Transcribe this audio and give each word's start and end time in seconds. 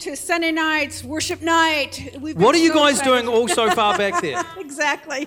to 0.00 0.14
Sunday 0.14 0.52
night's 0.52 1.02
worship 1.02 1.42
night. 1.42 2.16
What 2.20 2.54
are 2.54 2.58
you 2.58 2.68
so 2.68 2.74
guys 2.74 2.98
excited- 2.98 3.22
doing 3.22 3.28
all 3.28 3.48
so 3.48 3.68
far 3.70 3.98
back 3.98 4.22
there? 4.22 4.40
exactly. 4.58 5.26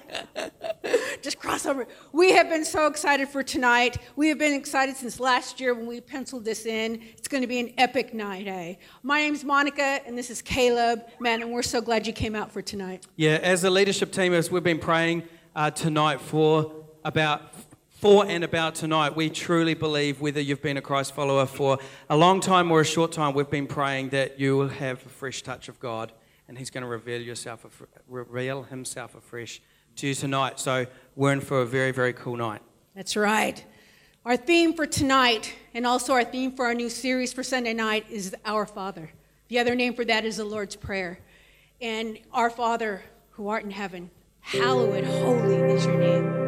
Just 1.22 1.40
cross 1.40 1.66
over. 1.66 1.88
We 2.14 2.32
have 2.34 2.50
been 2.50 2.64
so 2.64 2.88
excited 2.88 3.28
for 3.28 3.44
tonight. 3.44 3.98
We 4.16 4.30
have 4.30 4.38
been 4.38 4.54
excited 4.54 4.96
since 4.96 5.20
last 5.20 5.60
year 5.60 5.74
when 5.74 5.88
we 5.88 6.00
penciled 6.00 6.46
this 6.46 6.66
in. 6.66 7.02
It's 7.18 7.28
going 7.28 7.42
to 7.42 7.48
be 7.48 7.60
an 7.60 7.74
epic 7.78 8.14
night, 8.14 8.48
eh? 8.48 8.76
My 9.04 9.20
name's 9.20 9.44
Monica, 9.44 10.00
and 10.06 10.18
this 10.18 10.30
is 10.30 10.42
Caleb. 10.42 11.04
Man, 11.20 11.42
and 11.42 11.52
we're 11.52 11.64
so 11.64 11.82
glad 11.82 12.08
you 12.08 12.14
came 12.14 12.36
out 12.36 12.52
for 12.52 12.62
tonight. 12.62 13.06
Yeah, 13.18 13.40
as 13.44 13.64
a 13.66 13.70
leadership 13.70 14.12
team, 14.14 14.34
as 14.34 14.50
we've 14.50 14.64
been 14.64 14.80
praying 14.80 15.24
uh, 15.54 15.72
tonight 15.72 16.22
for 16.22 16.72
about 17.04 17.54
for 18.02 18.26
and 18.26 18.44
about 18.44 18.74
tonight, 18.74 19.16
we 19.16 19.30
truly 19.30 19.76
believe 19.76 20.22
whether 20.22 20.42
you've 20.42 20.64
been 20.64 20.78
a 20.78 20.82
Christ 20.82 21.14
follower 21.14 21.46
for 21.46 21.78
a 22.10 22.18
long 22.18 22.40
time 22.40 22.72
or 22.72 22.82
a 22.82 22.86
short 22.86 23.12
time, 23.12 23.36
we've 23.36 23.48
been 23.48 23.68
praying 23.68 24.10
that 24.10 24.40
you 24.40 24.58
will 24.58 24.70
have 24.70 25.06
a 25.06 25.10
fresh 25.10 25.44
touch 25.44 25.70
of 25.70 25.80
God, 25.80 26.12
and 26.48 26.58
He's 26.58 26.72
going 26.72 26.82
to 26.82 26.88
reveal 26.88 27.22
yourself, 27.22 27.64
reveal 28.08 28.64
Himself 28.64 29.14
afresh 29.14 29.62
to 29.98 30.08
you 30.08 30.16
tonight. 30.16 30.60
So 30.60 30.88
we're 31.16 31.32
in 31.32 31.42
for 31.42 31.62
a 31.62 31.66
very, 31.66 31.92
very 31.92 32.12
cool 32.12 32.38
night. 32.38 32.64
That's 32.96 33.16
right. 33.16 33.64
Our 34.26 34.36
theme 34.36 34.74
for 34.74 34.88
tonight, 34.88 35.54
and 35.76 35.86
also 35.86 36.14
our 36.14 36.24
theme 36.24 36.54
for 36.54 36.66
our 36.66 36.74
new 36.74 36.90
series 36.90 37.32
for 37.32 37.44
Sunday 37.44 37.74
night, 37.74 38.08
is 38.10 38.36
Our 38.46 38.66
Father. 38.66 39.12
The 39.50 39.60
other 39.60 39.76
name 39.76 39.94
for 39.94 40.06
that 40.06 40.26
is 40.26 40.38
the 40.38 40.44
Lord's 40.44 40.76
Prayer. 40.76 41.20
And 41.80 42.18
Our 42.34 42.50
Father, 42.50 43.04
who 43.32 43.50
art 43.50 43.64
in 43.64 43.70
heaven, 43.70 44.10
hallowed, 44.40 45.04
holy 45.04 45.56
is 45.56 45.86
your 45.86 46.00
name. 46.00 46.41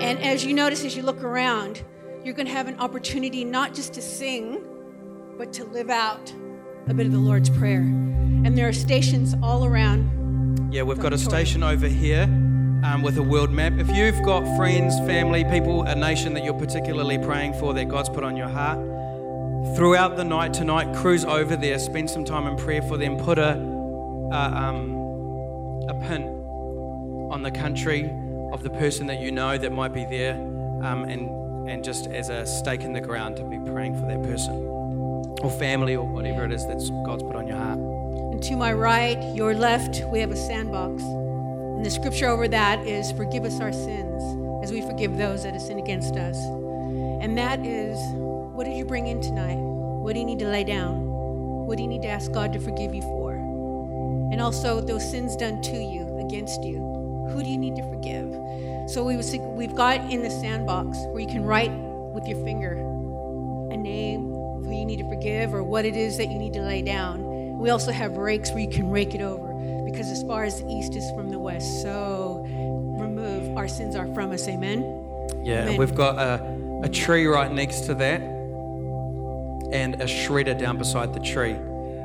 And 0.00 0.20
as 0.22 0.44
you 0.44 0.54
notice, 0.54 0.84
as 0.84 0.96
you 0.96 1.02
look 1.02 1.24
around, 1.24 1.82
you're 2.22 2.34
going 2.34 2.46
to 2.46 2.52
have 2.52 2.68
an 2.68 2.78
opportunity 2.78 3.44
not 3.44 3.74
just 3.74 3.94
to 3.94 4.02
sing, 4.02 4.62
but 5.36 5.52
to 5.54 5.64
live 5.64 5.90
out 5.90 6.32
a 6.86 6.94
bit 6.94 7.06
of 7.06 7.12
the 7.12 7.18
Lord's 7.18 7.50
Prayer. 7.50 7.80
And 7.80 8.56
there 8.56 8.68
are 8.68 8.72
stations 8.72 9.34
all 9.42 9.64
around. 9.64 10.72
Yeah, 10.72 10.82
we've 10.84 11.00
got 11.00 11.12
a 11.12 11.18
station 11.18 11.64
over 11.64 11.88
here 11.88 12.22
um, 12.84 13.02
with 13.02 13.18
a 13.18 13.22
world 13.22 13.50
map. 13.50 13.72
If 13.78 13.88
you've 13.90 14.22
got 14.24 14.44
friends, 14.56 14.96
family, 15.00 15.44
people, 15.44 15.82
a 15.82 15.96
nation 15.96 16.32
that 16.34 16.44
you're 16.44 16.54
particularly 16.54 17.18
praying 17.18 17.54
for 17.54 17.74
that 17.74 17.88
God's 17.88 18.08
put 18.08 18.22
on 18.22 18.36
your 18.36 18.48
heart, 18.48 18.78
throughout 19.76 20.16
the 20.16 20.24
night 20.24 20.54
tonight, 20.54 20.94
cruise 20.94 21.24
over 21.24 21.56
there, 21.56 21.76
spend 21.80 22.08
some 22.08 22.24
time 22.24 22.46
in 22.46 22.56
prayer 22.56 22.82
for 22.82 22.96
them, 22.96 23.16
put 23.16 23.38
a, 23.38 23.54
a, 24.32 24.56
um, 24.56 24.92
a 25.88 25.94
pin 26.06 26.22
on 27.32 27.42
the 27.42 27.50
country 27.50 28.08
of 28.52 28.62
the 28.62 28.70
person 28.70 29.06
that 29.06 29.20
you 29.20 29.30
know 29.30 29.58
that 29.58 29.72
might 29.72 29.92
be 29.92 30.04
there, 30.04 30.34
um, 30.82 31.04
and, 31.04 31.68
and 31.68 31.84
just 31.84 32.06
as 32.06 32.28
a 32.28 32.46
stake 32.46 32.82
in 32.82 32.92
the 32.92 33.00
ground 33.00 33.36
to 33.36 33.44
be 33.44 33.58
praying 33.70 33.94
for 34.00 34.06
that 34.06 34.22
person 34.22 34.54
or 35.42 35.50
family 35.58 35.96
or 35.96 36.06
whatever 36.06 36.44
it 36.44 36.52
is 36.52 36.66
that 36.66 36.78
God's 37.04 37.22
put 37.22 37.36
on 37.36 37.46
your 37.46 37.56
heart. 37.56 37.78
And 37.78 38.42
to 38.42 38.56
my 38.56 38.72
right, 38.72 39.18
your 39.34 39.54
left, 39.54 40.02
we 40.12 40.20
have 40.20 40.30
a 40.30 40.36
sandbox. 40.36 41.02
And 41.02 41.84
the 41.84 41.90
scripture 41.90 42.26
over 42.28 42.48
that 42.48 42.86
is 42.86 43.12
forgive 43.12 43.44
us 43.44 43.60
our 43.60 43.72
sins 43.72 44.22
as 44.64 44.72
we 44.72 44.80
forgive 44.80 45.16
those 45.16 45.44
that 45.44 45.52
have 45.52 45.62
sinned 45.62 45.80
against 45.80 46.16
us. 46.16 46.36
And 47.22 47.36
that 47.38 47.64
is 47.64 47.98
what 48.58 48.64
did 48.64 48.76
you 48.76 48.84
bring 48.84 49.06
in 49.06 49.20
tonight? 49.20 49.56
What 49.56 50.14
do 50.14 50.18
you 50.18 50.26
need 50.26 50.40
to 50.40 50.48
lay 50.48 50.64
down? 50.64 51.06
What 51.66 51.76
do 51.76 51.82
you 51.82 51.88
need 51.88 52.02
to 52.02 52.08
ask 52.08 52.32
God 52.32 52.52
to 52.54 52.58
forgive 52.58 52.94
you 52.94 53.02
for? 53.02 53.32
And 54.32 54.40
also 54.40 54.80
those 54.80 55.08
sins 55.08 55.36
done 55.36 55.62
to 55.62 55.76
you, 55.76 56.18
against 56.18 56.64
you. 56.64 56.97
Who 57.32 57.42
do 57.42 57.48
you 57.48 57.58
need 57.58 57.76
to 57.76 57.82
forgive? 57.82 58.90
So 58.90 59.04
we 59.04 59.16
was, 59.16 59.34
we've 59.36 59.74
got 59.74 60.00
in 60.10 60.22
the 60.22 60.30
sandbox 60.30 60.98
where 61.08 61.20
you 61.20 61.26
can 61.26 61.44
write 61.44 61.70
with 61.70 62.26
your 62.26 62.42
finger 62.44 62.72
a 63.70 63.76
name, 63.76 64.32
who 64.32 64.74
you 64.74 64.84
need 64.84 64.98
to 64.98 65.08
forgive, 65.08 65.52
or 65.52 65.62
what 65.62 65.84
it 65.84 65.94
is 65.94 66.16
that 66.16 66.28
you 66.28 66.38
need 66.38 66.54
to 66.54 66.62
lay 66.62 66.82
down. 66.82 67.58
We 67.58 67.70
also 67.70 67.92
have 67.92 68.16
rakes 68.16 68.50
where 68.50 68.60
you 68.60 68.70
can 68.70 68.88
rake 68.90 69.14
it 69.14 69.20
over 69.20 69.48
because 69.84 70.08
as 70.08 70.22
far 70.22 70.44
as 70.44 70.60
the 70.60 70.68
east 70.68 70.94
is 70.94 71.04
from 71.10 71.30
the 71.30 71.38
west, 71.38 71.82
so 71.82 72.46
remove 72.98 73.56
our 73.56 73.68
sins 73.68 73.94
are 73.94 74.06
from 74.14 74.32
us. 74.32 74.48
Amen. 74.48 74.80
Yeah, 75.42 75.60
Amen. 75.60 75.68
and 75.68 75.78
we've 75.78 75.94
got 75.94 76.18
a, 76.18 76.80
a 76.84 76.88
tree 76.88 77.26
right 77.26 77.52
next 77.52 77.80
to 77.86 77.94
that 77.94 78.20
and 79.72 79.96
a 79.96 80.06
shredder 80.06 80.58
down 80.58 80.78
beside 80.78 81.12
the 81.12 81.20
tree. 81.20 81.56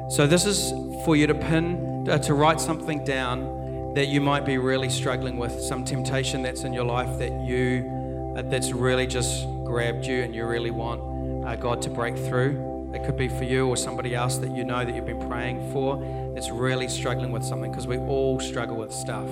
So 0.09 0.27
this 0.27 0.45
is 0.45 0.71
for 1.05 1.15
you 1.15 1.27
to 1.27 1.33
pin, 1.33 2.09
uh, 2.09 2.17
to 2.19 2.33
write 2.33 2.59
something 2.59 3.05
down 3.05 3.62
that 3.93 4.07
you 4.07 4.19
might 4.19 4.45
be 4.45 4.57
really 4.57 4.89
struggling 4.89 5.37
with, 5.37 5.59
some 5.61 5.85
temptation 5.85 6.41
that's 6.41 6.63
in 6.63 6.73
your 6.73 6.83
life 6.83 7.19
that 7.19 7.31
you, 7.41 8.33
uh, 8.35 8.41
that's 8.43 8.71
really 8.71 9.05
just 9.05 9.45
grabbed 9.65 10.05
you 10.05 10.23
and 10.23 10.33
you 10.33 10.45
really 10.45 10.71
want 10.71 11.45
uh, 11.45 11.55
God 11.55 11.81
to 11.83 11.89
break 11.89 12.17
through. 12.17 12.91
It 12.95 13.03
could 13.03 13.17
be 13.17 13.27
for 13.27 13.43
you 13.43 13.67
or 13.67 13.77
somebody 13.77 14.15
else 14.15 14.37
that 14.37 14.55
you 14.55 14.63
know 14.63 14.83
that 14.83 14.95
you've 14.95 15.05
been 15.05 15.27
praying 15.27 15.71
for 15.71 16.31
that's 16.33 16.49
really 16.49 16.87
struggling 16.87 17.31
with 17.31 17.43
something 17.43 17.71
because 17.71 17.87
we 17.87 17.97
all 17.97 18.39
struggle 18.39 18.77
with 18.77 18.91
stuff. 18.91 19.29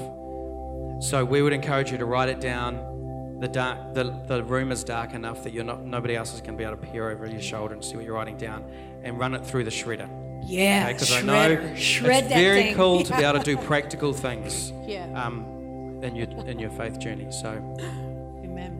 So 1.03 1.25
we 1.25 1.41
would 1.41 1.53
encourage 1.53 1.91
you 1.91 1.97
to 1.97 2.05
write 2.05 2.29
it 2.29 2.39
down. 2.39 3.39
The 3.39 3.47
dark, 3.47 3.95
the, 3.95 4.03
the 4.27 4.43
room 4.43 4.71
is 4.71 4.83
dark 4.83 5.15
enough 5.15 5.43
that 5.43 5.53
you're 5.53 5.63
not, 5.63 5.83
nobody 5.83 6.15
else 6.15 6.35
is 6.35 6.41
going 6.41 6.53
to 6.53 6.57
be 6.57 6.63
able 6.63 6.77
to 6.77 6.87
peer 6.87 7.09
over 7.09 7.25
your 7.25 7.41
shoulder 7.41 7.73
and 7.73 7.83
see 7.83 7.95
what 7.95 8.05
you're 8.05 8.13
writing 8.13 8.37
down, 8.37 8.63
and 9.03 9.17
run 9.17 9.33
it 9.33 9.43
through 9.43 9.63
the 9.63 9.71
shredder. 9.71 10.07
Yeah, 10.43 10.91
Because 10.91 11.11
I 11.11 11.21
know 11.21 11.75
Shred 11.75 12.25
it's 12.25 12.33
very 12.33 12.63
thing. 12.63 12.75
cool 12.75 13.03
to 13.03 13.15
be 13.17 13.23
able 13.23 13.39
to 13.39 13.45
do 13.45 13.57
practical 13.57 14.13
things 14.13 14.71
Yeah. 14.85 15.05
um, 15.13 15.45
in 16.03 16.15
your 16.15 16.27
in 16.47 16.59
your 16.59 16.71
faith 16.71 16.99
journey. 16.99 17.27
So 17.31 17.49
Amen. 18.43 18.77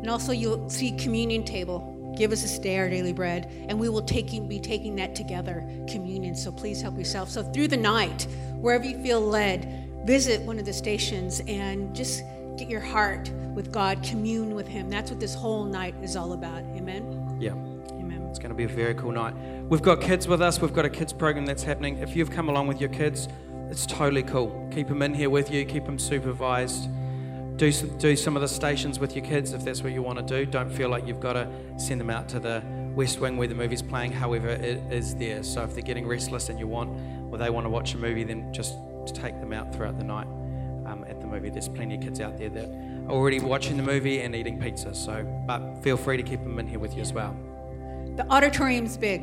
And 0.00 0.08
also, 0.08 0.32
you'll 0.32 0.68
see 0.70 0.92
communion 0.92 1.44
table. 1.44 1.96
Give 2.16 2.32
us 2.32 2.42
this 2.42 2.58
day 2.58 2.78
our 2.78 2.88
daily 2.88 3.12
bread, 3.12 3.50
and 3.68 3.78
we 3.78 3.88
will 3.88 4.02
taking, 4.02 4.48
be 4.48 4.58
taking 4.58 4.96
that 4.96 5.14
together, 5.14 5.64
communion. 5.88 6.34
So 6.34 6.50
please 6.50 6.80
help 6.82 6.96
yourself. 6.98 7.30
So 7.30 7.42
through 7.42 7.68
the 7.68 7.76
night, 7.76 8.26
wherever 8.56 8.84
you 8.84 9.00
feel 9.02 9.20
led, 9.20 10.02
visit 10.06 10.40
one 10.42 10.58
of 10.58 10.64
the 10.64 10.72
stations 10.72 11.40
and 11.46 11.94
just 11.94 12.22
get 12.56 12.68
your 12.68 12.80
heart 12.80 13.30
with 13.54 13.72
God, 13.72 14.02
commune 14.02 14.54
with 14.54 14.66
Him. 14.66 14.90
That's 14.90 15.10
what 15.10 15.20
this 15.20 15.34
whole 15.34 15.64
night 15.64 15.94
is 16.02 16.16
all 16.16 16.32
about. 16.32 16.62
Amen. 16.76 17.36
yeah. 17.40 17.54
It's 18.30 18.38
going 18.38 18.50
to 18.50 18.54
be 18.54 18.64
a 18.64 18.68
very 18.68 18.94
cool 18.94 19.12
night. 19.12 19.34
We've 19.68 19.82
got 19.82 20.00
kids 20.00 20.28
with 20.28 20.40
us. 20.40 20.60
We've 20.60 20.72
got 20.72 20.84
a 20.84 20.88
kids 20.88 21.12
program 21.12 21.44
that's 21.44 21.64
happening. 21.64 21.98
If 21.98 22.14
you've 22.14 22.30
come 22.30 22.48
along 22.48 22.68
with 22.68 22.80
your 22.80 22.88
kids, 22.90 23.28
it's 23.68 23.84
totally 23.86 24.22
cool. 24.22 24.68
Keep 24.72 24.88
them 24.88 25.02
in 25.02 25.14
here 25.14 25.28
with 25.28 25.50
you. 25.50 25.64
Keep 25.64 25.84
them 25.84 25.98
supervised. 25.98 26.88
Do 27.56 27.70
some, 27.70 27.98
do 27.98 28.16
some 28.16 28.36
of 28.36 28.42
the 28.42 28.48
stations 28.48 28.98
with 28.98 29.14
your 29.14 29.24
kids 29.24 29.52
if 29.52 29.64
that's 29.64 29.82
what 29.82 29.92
you 29.92 30.02
want 30.02 30.18
to 30.18 30.24
do. 30.24 30.50
Don't 30.50 30.70
feel 30.70 30.88
like 30.88 31.06
you've 31.06 31.20
got 31.20 31.34
to 31.34 31.48
send 31.76 32.00
them 32.00 32.08
out 32.08 32.28
to 32.30 32.40
the 32.40 32.62
West 32.94 33.20
Wing 33.20 33.36
where 33.36 33.48
the 33.48 33.54
movie's 33.54 33.82
playing. 33.82 34.12
However, 34.12 34.48
it 34.48 34.80
is 34.92 35.14
there. 35.16 35.42
So 35.42 35.62
if 35.64 35.74
they're 35.74 35.82
getting 35.82 36.06
restless 36.06 36.48
and 36.48 36.58
you 36.58 36.66
want, 36.66 36.90
or 37.30 37.38
they 37.38 37.50
want 37.50 37.66
to 37.66 37.70
watch 37.70 37.94
a 37.94 37.98
movie, 37.98 38.24
then 38.24 38.52
just 38.52 38.76
take 39.06 39.38
them 39.40 39.52
out 39.52 39.74
throughout 39.74 39.98
the 39.98 40.04
night 40.04 40.26
um, 40.86 41.04
at 41.08 41.20
the 41.20 41.26
movie. 41.26 41.50
There's 41.50 41.68
plenty 41.68 41.96
of 41.96 42.00
kids 42.00 42.20
out 42.20 42.38
there 42.38 42.50
that 42.50 42.66
are 42.66 43.10
already 43.10 43.40
watching 43.40 43.76
the 43.76 43.82
movie 43.82 44.20
and 44.20 44.34
eating 44.34 44.60
pizza. 44.60 44.94
So, 44.94 45.24
but 45.46 45.82
feel 45.82 45.96
free 45.96 46.16
to 46.16 46.22
keep 46.22 46.42
them 46.42 46.58
in 46.58 46.66
here 46.66 46.78
with 46.78 46.94
you 46.94 47.02
as 47.02 47.12
well. 47.12 47.36
The 48.20 48.30
auditorium's 48.30 48.98
big, 48.98 49.22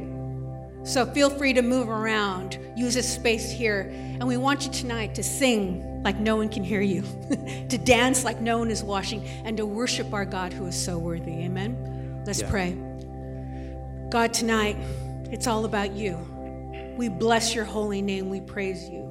so 0.81 1.05
feel 1.05 1.29
free 1.29 1.53
to 1.53 1.61
move 1.61 1.87
around, 1.87 2.57
use 2.75 2.95
this 2.95 3.07
space 3.07 3.51
here. 3.51 3.91
And 3.93 4.27
we 4.27 4.37
want 4.37 4.65
you 4.65 4.71
tonight 4.71 5.13
to 5.13 5.23
sing 5.23 6.01
like 6.03 6.17
no 6.17 6.35
one 6.35 6.49
can 6.49 6.63
hear 6.63 6.81
you, 6.81 7.03
to 7.69 7.77
dance 7.77 8.23
like 8.23 8.41
no 8.41 8.57
one 8.57 8.71
is 8.71 8.83
watching, 8.83 9.23
and 9.45 9.55
to 9.57 9.67
worship 9.67 10.13
our 10.13 10.25
God 10.25 10.51
who 10.51 10.65
is 10.65 10.75
so 10.75 10.97
worthy. 10.97 11.43
Amen. 11.43 12.23
Let's 12.25 12.41
Yeah. 12.41 12.49
pray. 12.49 12.75
God, 14.09 14.33
tonight, 14.33 14.77
it's 15.31 15.45
all 15.45 15.65
about 15.65 15.91
you. 15.91 16.17
We 16.97 17.07
bless 17.07 17.53
your 17.53 17.65
holy 17.65 18.01
name, 18.01 18.31
we 18.31 18.41
praise 18.41 18.89
you. 18.89 19.03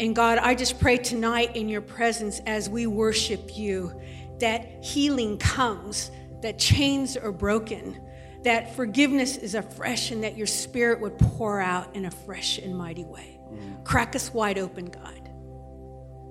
And 0.00 0.16
God, 0.16 0.38
I 0.38 0.56
just 0.56 0.80
pray 0.80 0.96
tonight 0.96 1.54
in 1.54 1.68
your 1.68 1.80
presence 1.80 2.40
as 2.44 2.68
we 2.68 2.88
worship 2.88 3.56
you 3.56 3.92
that 4.40 4.82
healing 4.82 5.38
comes, 5.38 6.10
that 6.42 6.58
chains 6.58 7.16
are 7.16 7.30
broken, 7.30 8.00
that 8.44 8.74
forgiveness 8.76 9.36
is 9.36 9.54
afresh, 9.54 10.10
and 10.10 10.22
that 10.24 10.36
your 10.36 10.46
spirit 10.46 11.00
would 11.00 11.18
pour 11.18 11.60
out 11.60 11.94
in 11.96 12.04
a 12.04 12.10
fresh 12.10 12.58
and 12.58 12.76
mighty 12.76 13.04
way. 13.04 13.40
Mm. 13.52 13.84
Crack 13.84 14.14
us 14.14 14.32
wide 14.32 14.58
open, 14.58 14.86
God. 14.86 15.30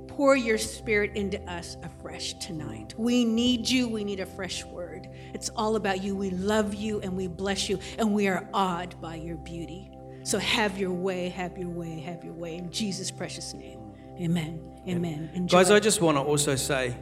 Pour 0.07 0.35
your 0.35 0.57
spirit 0.57 1.15
into 1.15 1.39
us 1.49 1.77
afresh 1.83 2.33
tonight. 2.35 2.95
We 2.97 3.23
need 3.23 3.69
you. 3.69 3.87
We 3.87 4.03
need 4.03 4.19
a 4.19 4.25
fresh 4.25 4.63
word. 4.63 5.07
It's 5.33 5.49
all 5.49 5.75
about 5.75 6.01
you. 6.01 6.15
We 6.15 6.31
love 6.31 6.73
you 6.73 7.01
and 7.01 7.15
we 7.15 7.27
bless 7.27 7.69
you, 7.69 7.79
and 7.99 8.13
we 8.13 8.27
are 8.27 8.47
awed 8.53 8.99
by 9.01 9.15
your 9.15 9.37
beauty. 9.37 9.91
So 10.23 10.39
have 10.39 10.77
your 10.77 10.91
way, 10.91 11.29
have 11.29 11.57
your 11.57 11.69
way, 11.69 11.99
have 12.01 12.23
your 12.23 12.33
way. 12.33 12.57
In 12.57 12.71
Jesus' 12.71 13.11
precious 13.11 13.53
name. 13.53 13.79
Amen. 14.19 14.81
Amen. 14.87 15.29
Enjoy. 15.33 15.57
Guys, 15.57 15.71
I 15.71 15.79
just 15.79 16.01
want 16.01 16.17
to 16.17 16.21
also 16.21 16.55
say 16.55 16.95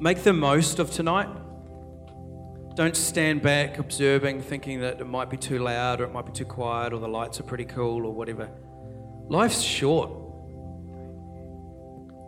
make 0.00 0.22
the 0.24 0.32
most 0.32 0.78
of 0.78 0.90
tonight. 0.90 1.28
Don't 2.80 2.96
stand 2.96 3.42
back 3.42 3.78
observing, 3.78 4.40
thinking 4.40 4.80
that 4.80 5.02
it 5.02 5.06
might 5.06 5.28
be 5.28 5.36
too 5.36 5.58
loud 5.58 6.00
or 6.00 6.04
it 6.04 6.12
might 6.14 6.24
be 6.24 6.32
too 6.32 6.46
quiet 6.46 6.94
or 6.94 6.98
the 6.98 7.06
lights 7.06 7.38
are 7.38 7.42
pretty 7.42 7.66
cool 7.66 8.06
or 8.06 8.14
whatever. 8.14 8.48
Life's 9.28 9.60
short. 9.60 10.10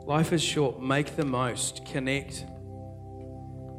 Life 0.07 0.31
is 0.31 0.43
short. 0.43 0.79
Make 0.79 1.17
the 1.17 1.25
most. 1.25 1.87
Connect. 1.87 2.45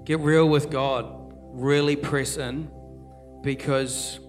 Get 0.04 0.20
real 0.22 0.50
with 0.50 0.72
God. 0.72 1.36
Really 1.52 1.96
press 1.96 2.38
in 2.38 2.72
because 3.44 4.20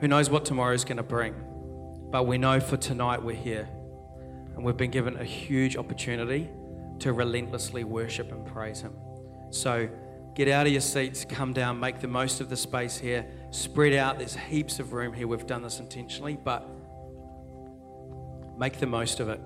who 0.00 0.06
knows 0.06 0.30
what 0.30 0.44
tomorrow's 0.44 0.84
going 0.84 0.98
to 0.98 1.02
bring. 1.02 1.34
But 2.12 2.28
we 2.28 2.38
know 2.38 2.60
for 2.60 2.76
tonight 2.76 3.24
we're 3.24 3.34
here. 3.34 3.68
And 4.54 4.62
we've 4.62 4.76
been 4.76 4.92
given 4.92 5.16
a 5.16 5.24
huge 5.24 5.76
opportunity 5.76 6.48
to 7.00 7.12
relentlessly 7.12 7.82
worship 7.82 8.30
and 8.30 8.46
praise 8.46 8.82
Him. 8.82 8.94
So 9.50 9.88
get 10.38 10.46
out 10.46 10.66
of 10.66 10.72
your 10.72 10.80
seats, 10.80 11.24
come 11.24 11.52
down, 11.52 11.80
make 11.80 11.98
the 11.98 12.06
most 12.06 12.40
of 12.40 12.48
the 12.48 12.56
space 12.56 12.96
here. 12.96 13.26
Spread 13.50 13.92
out. 13.92 14.18
There's 14.18 14.36
heaps 14.36 14.78
of 14.78 14.92
room 14.92 15.12
here. 15.12 15.26
We've 15.26 15.46
done 15.46 15.62
this 15.62 15.80
intentionally, 15.80 16.38
but 16.42 16.64
make 18.56 18.78
the 18.78 18.86
most 18.86 19.18
of 19.18 19.28
it. 19.28 19.40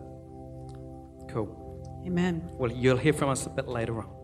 Cool. 1.31 2.02
Amen. 2.07 2.46
Well, 2.52 2.70
you'll 2.70 2.98
hear 2.98 3.14
from 3.14 3.31
us 3.31 3.46
a 3.46 3.50
bit 3.50 3.68
later 3.68 4.00
on. 4.00 4.21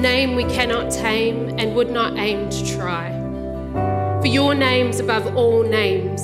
Name 0.00 0.34
we 0.34 0.44
cannot 0.44 0.90
tame 0.90 1.58
and 1.58 1.74
would 1.76 1.90
not 1.90 2.16
aim 2.16 2.48
to 2.48 2.76
try. 2.76 3.10
For 4.20 4.26
your 4.26 4.54
name's 4.54 4.98
above 4.98 5.36
all 5.36 5.62
names, 5.62 6.22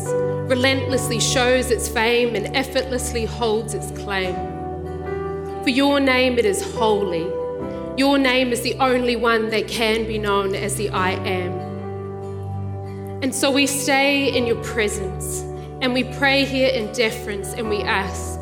relentlessly 0.51 1.21
shows 1.21 1.71
its 1.71 1.89
fame 1.89 2.35
and 2.35 2.57
effortlessly 2.57 3.27
holds 3.27 3.75
its 3.75 3.91
claim. 4.01 4.35
For 5.63 5.71
your 5.71 6.01
name 6.01 6.39
it 6.39 6.45
is 6.45 6.75
holy. 6.75 7.27
Your 7.97 8.19
name 8.19 8.53
is 8.53 8.63
the 8.63 8.75
only 8.75 9.17
one 9.17 9.51
that 9.51 9.69
can 9.69 10.07
be 10.07 10.19
known 10.19 10.55
as 10.55 10.77
the 10.77 10.91
I 10.91 11.11
am. 11.11 11.53
And 13.23 13.35
so 13.35 13.51
we 13.51 13.67
stay 13.67 14.37
in 14.37 14.47
your 14.47 14.63
presence 14.63 15.41
and 15.81 15.93
we 15.93 16.05
pray 16.05 16.45
here 16.45 16.69
in 16.69 16.93
deference 16.93 17.53
and 17.55 17.69
we 17.69 17.83
ask, 17.83 18.39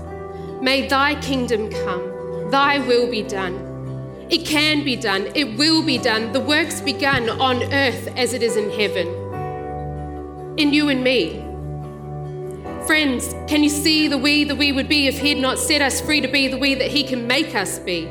May 0.61 0.87
thy 0.89 1.20
kingdom 1.20 1.70
come, 1.70 2.51
thy 2.51 2.78
will 2.78 3.11
be 3.11 3.22
done. 3.22 3.64
It 4.31 4.47
can 4.47 4.85
be 4.85 4.97
done, 4.97 5.29
it 5.35 5.57
will 5.59 5.83
be 5.83 5.99
done. 5.99 6.33
The 6.33 6.41
work's 6.41 6.81
begun 6.81 7.29
on 7.29 7.62
earth 7.72 8.09
as 8.16 8.33
it 8.33 8.43
is 8.43 8.57
in 8.57 8.70
heaven. 8.70 9.07
In 10.59 10.72
you 10.72 10.89
and 10.89 11.05
me. 11.05 11.45
Friends, 12.87 13.35
can 13.49 13.62
you 13.62 13.70
see 13.70 14.09
the 14.09 14.18
we 14.18 14.45
that 14.45 14.57
we 14.57 14.72
would 14.72 14.89
be 14.89 15.07
if 15.07 15.18
He 15.18 15.31
had 15.31 15.39
not 15.39 15.59
set 15.59 15.83
us 15.83 16.01
free 16.01 16.20
to 16.20 16.29
be 16.29 16.49
the 16.49 16.59
we 16.59 16.75
that 16.75 16.91
He 16.91 17.03
can 17.03 17.27
make 17.27 17.55
us 17.55 17.79
be? 17.79 18.07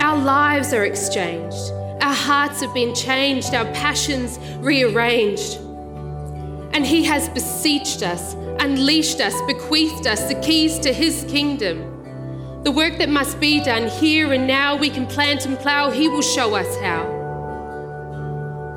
Our 0.00 0.16
lives 0.16 0.72
are 0.72 0.84
exchanged. 0.84 1.70
Our 2.02 2.14
hearts 2.14 2.60
have 2.60 2.74
been 2.74 2.94
changed, 2.94 3.54
our 3.54 3.64
passions 3.72 4.38
rearranged. 4.58 5.56
And 6.74 6.84
He 6.84 7.04
has 7.04 7.28
beseeched 7.28 8.02
us, 8.02 8.34
unleashed 8.60 9.20
us, 9.20 9.34
bequeathed 9.46 10.06
us 10.06 10.28
the 10.28 10.34
keys 10.40 10.78
to 10.80 10.92
His 10.92 11.24
kingdom. 11.28 11.93
The 12.64 12.72
work 12.72 12.96
that 12.96 13.10
must 13.10 13.38
be 13.40 13.62
done 13.62 13.88
here 13.88 14.32
and 14.32 14.46
now, 14.46 14.74
we 14.74 14.88
can 14.88 15.06
plant 15.06 15.44
and 15.44 15.58
plow. 15.58 15.90
He 15.90 16.08
will 16.08 16.22
show 16.22 16.54
us 16.54 16.74
how. 16.78 17.04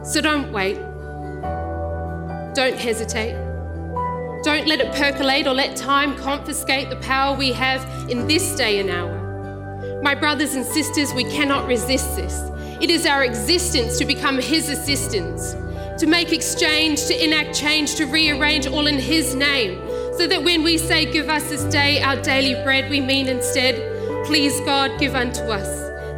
So 0.03 0.19
don't 0.19 0.51
wait. 0.51 0.75
Don't 2.53 2.75
hesitate. 2.75 3.33
Don't 4.43 4.67
let 4.67 4.81
it 4.81 4.93
percolate 4.93 5.47
or 5.47 5.53
let 5.53 5.77
time 5.77 6.17
confiscate 6.17 6.89
the 6.89 6.97
power 6.97 7.37
we 7.37 7.53
have 7.53 8.09
in 8.09 8.27
this 8.27 8.57
day 8.57 8.79
and 8.79 8.89
hour. 8.89 10.01
My 10.03 10.15
brothers 10.15 10.55
and 10.55 10.65
sisters, 10.65 11.13
we 11.13 11.23
cannot 11.23 11.65
resist 11.65 12.17
this. 12.17 12.43
It 12.81 12.89
is 12.89 13.05
our 13.05 13.23
existence 13.23 13.97
to 13.99 14.05
become 14.05 14.37
His 14.37 14.67
assistants, 14.67 15.53
to 15.99 16.07
make 16.07 16.33
exchange, 16.33 17.05
to 17.05 17.23
enact 17.23 17.55
change, 17.55 17.95
to 17.95 18.05
rearrange 18.05 18.67
all 18.67 18.87
in 18.87 18.99
His 18.99 19.33
name, 19.33 19.81
so 20.17 20.25
that 20.27 20.43
when 20.43 20.63
we 20.63 20.77
say, 20.77 21.05
Give 21.11 21.29
us 21.29 21.43
this 21.49 21.63
day 21.65 22.01
our 22.01 22.15
daily 22.21 22.55
bread, 22.63 22.89
we 22.89 22.99
mean 22.99 23.27
instead, 23.27 23.75
Please, 24.25 24.59
God, 24.61 24.99
give 24.99 25.15
unto 25.15 25.43
us 25.43 25.67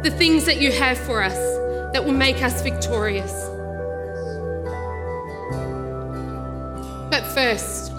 the 0.02 0.10
things 0.10 0.46
that 0.46 0.60
you 0.60 0.72
have 0.72 0.98
for 0.98 1.22
us 1.22 1.36
that 1.92 2.04
will 2.04 2.12
make 2.12 2.42
us 2.42 2.62
victorious. 2.62 3.32
But 7.10 7.24
first, 7.34 7.92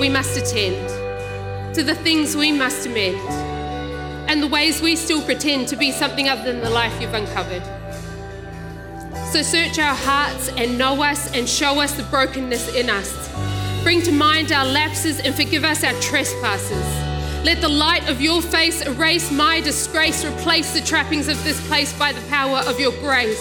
we 0.00 0.08
must 0.08 0.36
attend 0.36 1.74
to 1.74 1.82
the 1.82 1.94
things 1.94 2.36
we 2.36 2.52
must 2.52 2.86
amend 2.86 3.16
and 4.28 4.42
the 4.42 4.48
ways 4.48 4.82
we 4.82 4.96
still 4.96 5.22
pretend 5.22 5.68
to 5.68 5.76
be 5.76 5.92
something 5.92 6.28
other 6.28 6.42
than 6.42 6.60
the 6.60 6.70
life 6.70 7.00
you've 7.00 7.14
uncovered. 7.14 7.62
So 9.32 9.42
search 9.42 9.78
our 9.78 9.94
hearts 9.94 10.48
and 10.56 10.76
know 10.76 11.02
us 11.02 11.32
and 11.34 11.48
show 11.48 11.80
us 11.80 11.92
the 11.92 12.02
brokenness 12.04 12.74
in 12.74 12.90
us. 12.90 13.35
Bring 13.86 14.02
to 14.02 14.10
mind 14.10 14.50
our 14.50 14.66
lapses 14.66 15.20
and 15.20 15.32
forgive 15.32 15.62
us 15.62 15.84
our 15.84 15.92
trespasses. 16.00 16.84
Let 17.44 17.60
the 17.60 17.68
light 17.68 18.08
of 18.08 18.20
your 18.20 18.42
face 18.42 18.84
erase 18.84 19.30
my 19.30 19.60
disgrace, 19.60 20.24
replace 20.24 20.72
the 20.72 20.80
trappings 20.80 21.28
of 21.28 21.40
this 21.44 21.64
place 21.68 21.96
by 21.96 22.10
the 22.10 22.20
power 22.22 22.64
of 22.66 22.80
your 22.80 22.90
grace. 22.98 23.40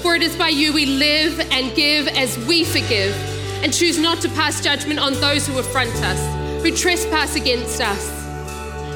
For 0.00 0.16
it 0.16 0.22
is 0.22 0.34
by 0.36 0.48
you 0.48 0.72
we 0.72 0.86
live 0.86 1.38
and 1.52 1.76
give 1.76 2.08
as 2.08 2.38
we 2.46 2.64
forgive, 2.64 3.14
and 3.62 3.70
choose 3.70 3.98
not 3.98 4.22
to 4.22 4.30
pass 4.30 4.62
judgment 4.62 5.00
on 5.00 5.12
those 5.20 5.46
who 5.46 5.58
affront 5.58 5.94
us, 5.96 6.62
who 6.62 6.74
trespass 6.74 7.36
against 7.36 7.82
us. 7.82 8.10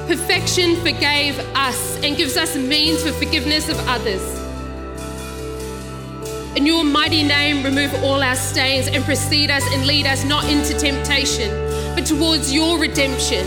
Perfection 0.08 0.76
forgave 0.76 1.38
us 1.54 2.02
and 2.02 2.16
gives 2.16 2.38
us 2.38 2.56
means 2.56 3.02
for 3.02 3.12
forgiveness 3.12 3.68
of 3.68 3.76
others. 3.90 4.41
In 6.54 6.66
your 6.66 6.84
mighty 6.84 7.22
name, 7.22 7.64
remove 7.64 7.94
all 8.04 8.22
our 8.22 8.36
stains 8.36 8.86
and 8.86 9.02
precede 9.04 9.50
us 9.50 9.64
and 9.72 9.86
lead 9.86 10.06
us 10.06 10.22
not 10.22 10.44
into 10.44 10.78
temptation, 10.78 11.50
but 11.94 12.04
towards 12.04 12.52
your 12.52 12.78
redemption, 12.78 13.46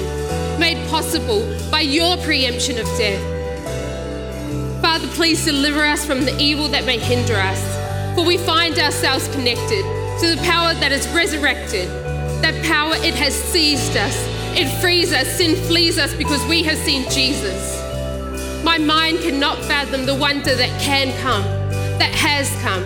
made 0.60 0.89
possible 0.89 1.45
by 1.70 1.82
your 1.82 2.18
preemption 2.18 2.80
of 2.80 2.86
death. 2.97 3.22
Father, 4.82 5.08
please 5.10 5.45
deliver 5.45 5.86
us 5.86 6.03
from 6.03 6.26
the 6.26 6.36
evil 6.39 6.68
that 6.70 6.86
may 6.86 6.97
hinder 6.97 7.36
us, 7.36 8.16
for 8.16 8.26
we 8.26 8.39
find 8.39 8.80
ourselves 8.80 9.28
connected 9.28 9.84
to 10.20 10.36
the 10.36 10.41
power 10.43 10.74
that 10.74 10.91
is 10.91 11.08
resurrected. 11.10 11.88
That 12.41 12.60
power, 12.66 12.95
it 12.95 13.14
has 13.14 13.36
seized 13.36 13.95
us, 13.97 14.16
it 14.58 14.68
frees 14.82 15.14
us, 15.14 15.28
sin 15.28 15.56
flees 15.68 15.99
us 15.99 16.14
because 16.16 16.43
we 16.47 16.64
have 16.64 16.78
seen 16.80 17.08
Jesus. 17.12 17.84
My 18.64 18.80
mind 18.80 19.20
cannot 19.20 19.60
fathom 19.66 20.08
the 20.08 20.16
wonder 20.16 20.56
that 20.56 20.82
can 20.82 21.16
come, 21.22 21.43
that 22.00 22.14
has 22.14 22.50
come. 22.62 22.84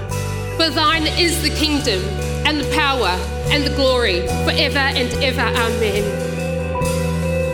For 0.58 0.70
thine 0.70 1.08
is 1.08 1.42
the 1.42 1.50
kingdom 1.50 2.02
and 2.46 2.60
the 2.60 2.70
power 2.76 3.18
and 3.52 3.64
the 3.64 3.76
glory 3.76 4.22
forever 4.46 4.80
and 4.80 5.12
ever. 5.24 5.42
Amen. 5.42 6.06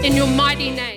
In 0.03 0.15
your 0.15 0.27
mighty 0.27 0.71
name. 0.71 0.94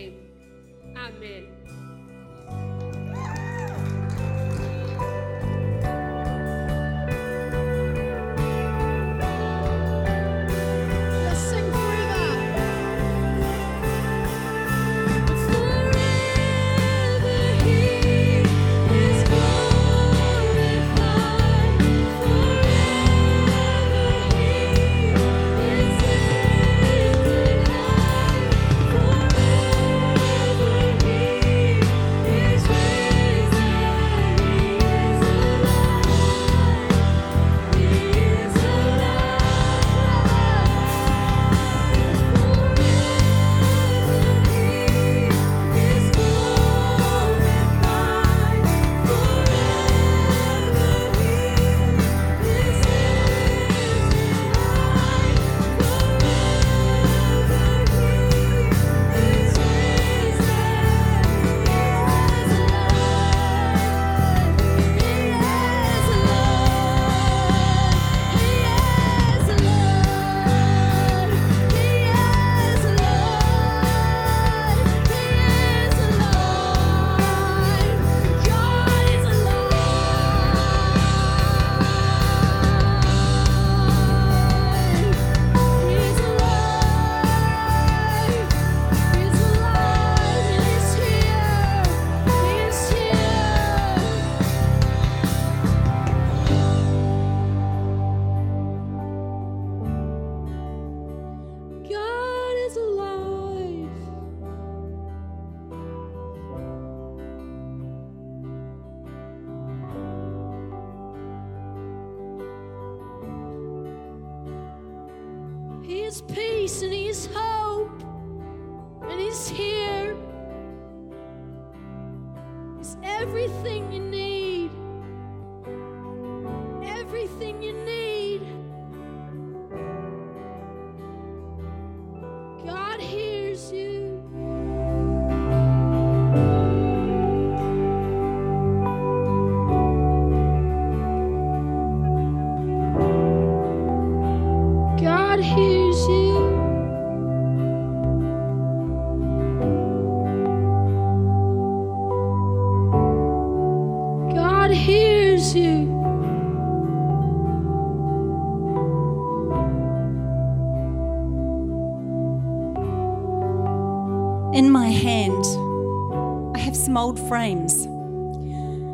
Old 167.09 167.19
frames. 167.27 167.87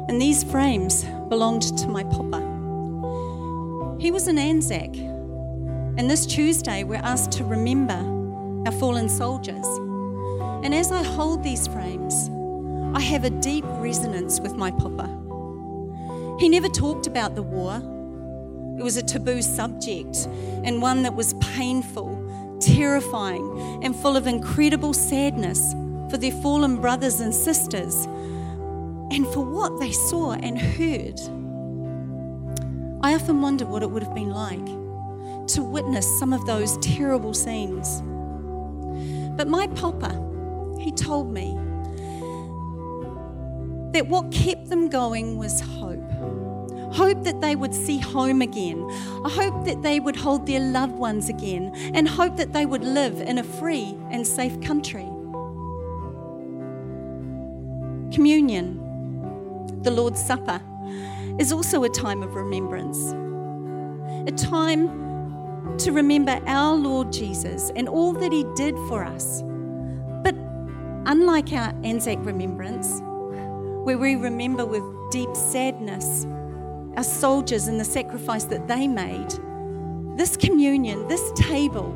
And 0.09 0.23
these 0.23 0.45
frames 0.45 1.03
belonged 1.29 1.77
to 1.79 1.89
my 1.89 2.05
papa. 2.05 2.39
He 3.99 4.13
was 4.13 4.29
an 4.29 4.39
Anzac. 4.39 4.95
And 5.99 6.09
this 6.09 6.25
Tuesday, 6.25 6.85
we're 6.85 7.03
asked 7.03 7.33
to 7.33 7.45
remember 7.45 7.99
our 8.67 8.73
fallen 8.79 9.09
soldiers. 9.09 9.67
And 10.63 10.73
as 10.73 10.93
I 10.93 11.03
hold 11.03 11.43
these 11.43 11.67
frames, 11.67 12.31
I 12.97 13.01
have 13.01 13.25
a 13.25 13.31
deep 13.31 13.65
resonance 13.67 14.39
with 14.39 14.55
my 14.55 14.71
papa. 14.71 15.09
He 16.39 16.49
never 16.49 16.69
talked 16.69 17.09
about 17.09 17.35
the 17.35 17.43
war. 17.43 17.75
It 18.79 18.85
was 18.85 18.97
a 18.97 19.03
taboo 19.03 19.43
subject 19.43 20.29
and 20.63 20.81
one 20.81 21.03
that 21.03 21.17
was 21.17 21.35
painful, 21.57 22.59
terrifying, 22.61 23.83
and 23.83 23.97
full 23.97 24.17
of 24.17 24.29
incredible 24.29 24.93
sadness 24.93 25.75
for 26.11 26.17
their 26.17 26.33
fallen 26.43 26.81
brothers 26.81 27.21
and 27.21 27.35
sisters 27.35 28.07
and 29.11 29.27
for 29.29 29.45
what 29.45 29.79
they 29.81 29.93
saw 29.93 30.33
and 30.33 30.59
heard. 30.59 31.21
I 33.03 33.15
often 33.15 33.41
wonder 33.43 33.67
what 33.67 33.83
it 33.83 33.91
would 33.91 34.03
have 34.03 34.15
been 34.15 34.31
like 34.31 34.67
to 35.49 35.63
witness 35.63 36.07
some 36.19 36.33
of 36.33 36.47
those 36.47 36.79
terrible 36.79 37.35
scenes. 37.35 38.03
But 39.37 39.49
my 39.49 39.67
papa, 39.69 40.13
he 40.81 40.91
told 40.91 41.33
me 41.33 41.59
that 43.93 44.07
what 44.09 44.33
kept 44.33 44.71
them 44.71 44.89
going 44.89 45.37
was 45.39 45.61
hope. 45.61 46.03
Hope 46.93 47.25
that 47.25 47.41
they 47.41 47.57
would 47.57 47.75
see 47.75 47.99
home 47.99 48.41
again. 48.41 48.81
A 49.25 49.29
hope 49.29 49.65
that 49.65 49.83
they 49.83 50.01
would 50.01 50.17
hold 50.17 50.47
their 50.47 50.61
loved 50.61 50.95
ones 50.95 51.29
again. 51.29 51.73
And 51.93 52.09
hope 52.09 52.37
that 52.37 52.53
they 52.53 52.67
would 52.67 52.85
live 52.85 53.21
in 53.21 53.39
a 53.39 53.45
free 53.45 53.97
and 54.11 54.27
safe 54.27 54.61
country. 54.61 55.09
Communion, 58.15 59.83
the 59.83 59.91
Lord's 59.91 60.25
Supper, 60.25 60.63
is 61.41 61.53
also 61.53 61.83
a 61.83 61.89
time 61.89 62.23
of 62.23 62.37
remembrance. 62.37 63.13
A 64.29 64.33
time 64.37 65.77
to 65.79 65.91
remember 65.91 66.41
our 66.47 66.77
Lord 66.77 67.13
Jesus 67.13 67.73
and 67.75 67.89
all 67.89 68.13
that 68.13 68.31
He 68.31 68.45
did 68.55 68.77
for 68.89 69.03
us. 69.03 69.43
But 70.23 70.37
unlike 71.07 71.53
our 71.53 71.75
Anzac 71.83 72.25
remembrance, 72.25 73.01
where 73.83 73.99
we 73.99 74.15
remember 74.15 74.65
with 74.65 74.85
deep 75.11 75.35
sadness 75.35 76.25
our 76.97 77.03
soldiers 77.03 77.67
and 77.67 77.81
the 77.81 77.85
sacrifice 77.85 78.45
that 78.45 78.69
they 78.69 78.87
made, 78.87 79.33
this 80.17 80.37
communion, 80.37 81.09
this 81.09 81.33
table, 81.33 81.93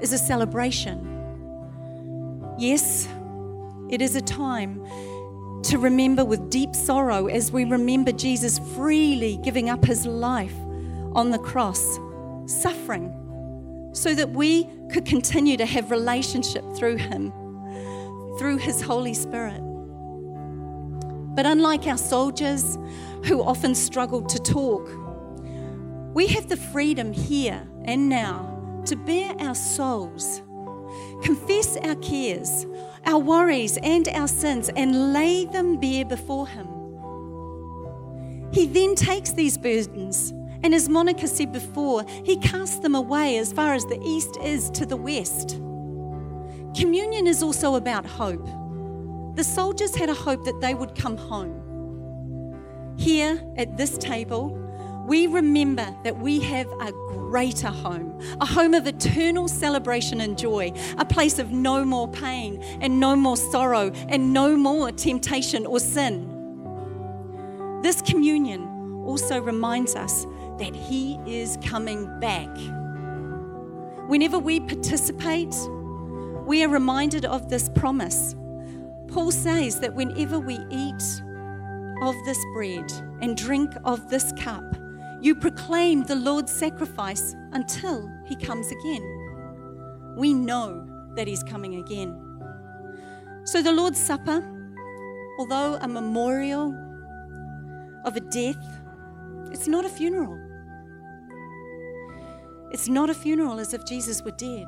is 0.00 0.12
a 0.12 0.18
celebration. 0.18 1.06
Yes, 2.58 3.06
it 3.88 4.02
is 4.02 4.16
a 4.16 4.20
time 4.20 4.84
to 5.64 5.78
remember 5.78 6.24
with 6.24 6.50
deep 6.50 6.74
sorrow 6.74 7.26
as 7.26 7.52
we 7.52 7.64
remember 7.64 8.12
Jesus 8.12 8.58
freely 8.74 9.38
giving 9.42 9.68
up 9.70 9.84
his 9.84 10.06
life 10.06 10.54
on 11.14 11.30
the 11.30 11.38
cross, 11.38 11.98
suffering, 12.46 13.90
so 13.92 14.14
that 14.14 14.30
we 14.30 14.68
could 14.90 15.04
continue 15.04 15.56
to 15.56 15.66
have 15.66 15.90
relationship 15.90 16.64
through 16.74 16.96
him, 16.96 17.32
through 18.38 18.56
his 18.58 18.80
Holy 18.80 19.14
Spirit. 19.14 19.60
But 21.34 21.46
unlike 21.46 21.86
our 21.86 21.98
soldiers 21.98 22.76
who 23.24 23.42
often 23.42 23.74
struggle 23.74 24.22
to 24.22 24.38
talk, 24.38 24.88
we 26.14 26.26
have 26.26 26.48
the 26.48 26.56
freedom 26.56 27.12
here 27.12 27.66
and 27.84 28.08
now 28.08 28.82
to 28.86 28.96
bare 28.96 29.34
our 29.38 29.54
souls, 29.54 30.42
confess 31.22 31.76
our 31.78 31.94
cares, 31.96 32.66
our 33.06 33.18
worries, 33.18 33.78
and 33.82 34.08
our 34.08 34.28
sins, 34.28 34.70
and 34.76 35.12
lay 35.12 35.44
them 35.46 35.78
bare 35.78 36.04
before 36.04 36.46
Him. 36.46 36.68
He 38.52 38.66
then 38.66 38.94
takes 38.94 39.32
these 39.32 39.56
burdens, 39.56 40.32
and 40.62 40.74
as 40.74 40.88
Monica 40.88 41.26
said 41.26 41.52
before, 41.52 42.04
He 42.24 42.36
casts 42.36 42.78
them 42.78 42.94
away 42.94 43.38
as 43.38 43.52
far 43.52 43.74
as 43.74 43.84
the 43.86 44.00
east 44.04 44.36
is 44.42 44.70
to 44.70 44.86
the 44.86 44.96
west. 44.96 45.56
Communion 46.78 47.26
is 47.26 47.42
also 47.42 47.74
about 47.74 48.06
hope. 48.06 48.46
The 49.36 49.44
soldiers 49.44 49.94
had 49.94 50.10
a 50.10 50.14
hope 50.14 50.44
that 50.44 50.60
they 50.60 50.74
would 50.74 50.94
come 50.94 51.16
home. 51.16 51.58
Here 52.98 53.42
at 53.56 53.76
this 53.76 53.96
table, 53.98 54.61
we 55.06 55.26
remember 55.26 55.94
that 56.04 56.16
we 56.16 56.38
have 56.40 56.68
a 56.80 56.92
greater 56.92 57.68
home, 57.68 58.18
a 58.40 58.46
home 58.46 58.72
of 58.72 58.86
eternal 58.86 59.48
celebration 59.48 60.20
and 60.20 60.38
joy, 60.38 60.72
a 60.96 61.04
place 61.04 61.38
of 61.40 61.50
no 61.50 61.84
more 61.84 62.06
pain 62.08 62.62
and 62.80 63.00
no 63.00 63.16
more 63.16 63.36
sorrow 63.36 63.90
and 64.08 64.32
no 64.32 64.56
more 64.56 64.92
temptation 64.92 65.66
or 65.66 65.80
sin. 65.80 66.28
This 67.82 68.00
communion 68.00 69.02
also 69.04 69.40
reminds 69.40 69.96
us 69.96 70.24
that 70.58 70.74
He 70.74 71.18
is 71.26 71.58
coming 71.64 72.08
back. 72.20 72.48
Whenever 74.08 74.38
we 74.38 74.60
participate, 74.60 75.54
we 76.46 76.62
are 76.62 76.68
reminded 76.68 77.24
of 77.24 77.48
this 77.48 77.68
promise. 77.70 78.36
Paul 79.08 79.32
says 79.32 79.80
that 79.80 79.94
whenever 79.94 80.38
we 80.38 80.58
eat 80.70 81.22
of 82.02 82.14
this 82.24 82.38
bread 82.52 82.90
and 83.20 83.36
drink 83.36 83.72
of 83.84 84.08
this 84.10 84.32
cup, 84.38 84.64
you 85.22 85.36
proclaim 85.36 86.02
the 86.02 86.16
Lord's 86.16 86.52
sacrifice 86.52 87.34
until 87.52 88.10
he 88.26 88.34
comes 88.34 88.72
again. 88.72 90.14
We 90.16 90.34
know 90.34 90.86
that 91.14 91.28
he's 91.28 91.42
coming 91.44 91.76
again. 91.76 92.18
So 93.44 93.62
the 93.62 93.72
Lord's 93.72 94.00
Supper, 94.00 94.42
although 95.38 95.78
a 95.80 95.88
memorial 95.88 96.74
of 98.04 98.16
a 98.16 98.20
death, 98.20 98.64
it's 99.52 99.68
not 99.68 99.84
a 99.84 99.88
funeral. 99.88 100.38
It's 102.72 102.88
not 102.88 103.08
a 103.08 103.14
funeral 103.14 103.60
as 103.60 103.74
if 103.74 103.84
Jesus 103.84 104.22
were 104.22 104.32
dead. 104.32 104.66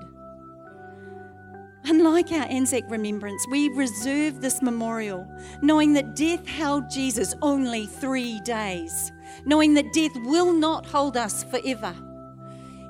Unlike 1.86 2.32
our 2.32 2.46
Anzac 2.48 2.84
remembrance, 2.88 3.46
we 3.50 3.68
reserve 3.70 4.40
this 4.40 4.62
memorial 4.62 5.26
knowing 5.60 5.92
that 5.94 6.16
death 6.16 6.46
held 6.46 6.88
Jesus 6.88 7.34
only 7.42 7.86
three 7.86 8.40
days, 8.40 9.12
knowing 9.44 9.74
that 9.74 9.92
death 9.92 10.16
will 10.24 10.52
not 10.52 10.86
hold 10.86 11.16
us 11.16 11.44
forever. 11.44 11.94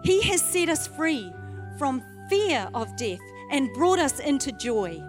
He 0.02 0.22
has 0.22 0.42
set 0.42 0.68
us 0.68 0.86
free 0.86 1.32
from 1.78 2.02
fear 2.28 2.68
of 2.74 2.94
death 2.96 3.20
and 3.50 3.72
brought 3.72 3.98
us 3.98 4.20
into 4.20 4.52
joy. 4.52 5.02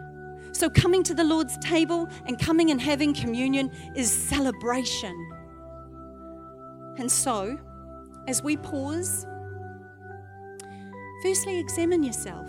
So, 0.51 0.69
coming 0.69 1.03
to 1.03 1.13
the 1.13 1.23
Lord's 1.23 1.57
table 1.57 2.07
and 2.25 2.39
coming 2.39 2.71
and 2.71 2.81
having 2.81 3.13
communion 3.13 3.71
is 3.93 4.11
celebration. 4.11 5.13
And 6.97 7.11
so, 7.11 7.57
as 8.27 8.41
we 8.41 8.55
pause, 8.55 9.27
firstly 11.21 11.59
examine 11.59 12.03
yourself. 12.03 12.47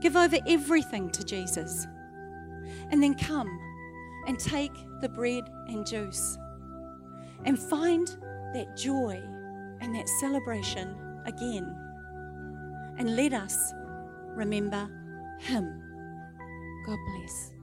Give 0.00 0.16
over 0.16 0.38
everything 0.46 1.10
to 1.10 1.24
Jesus. 1.24 1.86
And 2.90 3.02
then 3.02 3.14
come 3.14 3.58
and 4.26 4.38
take 4.38 4.72
the 5.00 5.08
bread 5.08 5.44
and 5.68 5.86
juice 5.86 6.38
and 7.44 7.58
find 7.58 8.08
that 8.54 8.76
joy 8.76 9.22
and 9.80 9.94
that 9.94 10.08
celebration 10.20 10.96
again. 11.26 11.74
And 12.98 13.16
let 13.16 13.32
us 13.32 13.72
remember 14.36 14.88
Him. 15.40 15.80
God 16.86 16.98
bless. 17.06 17.53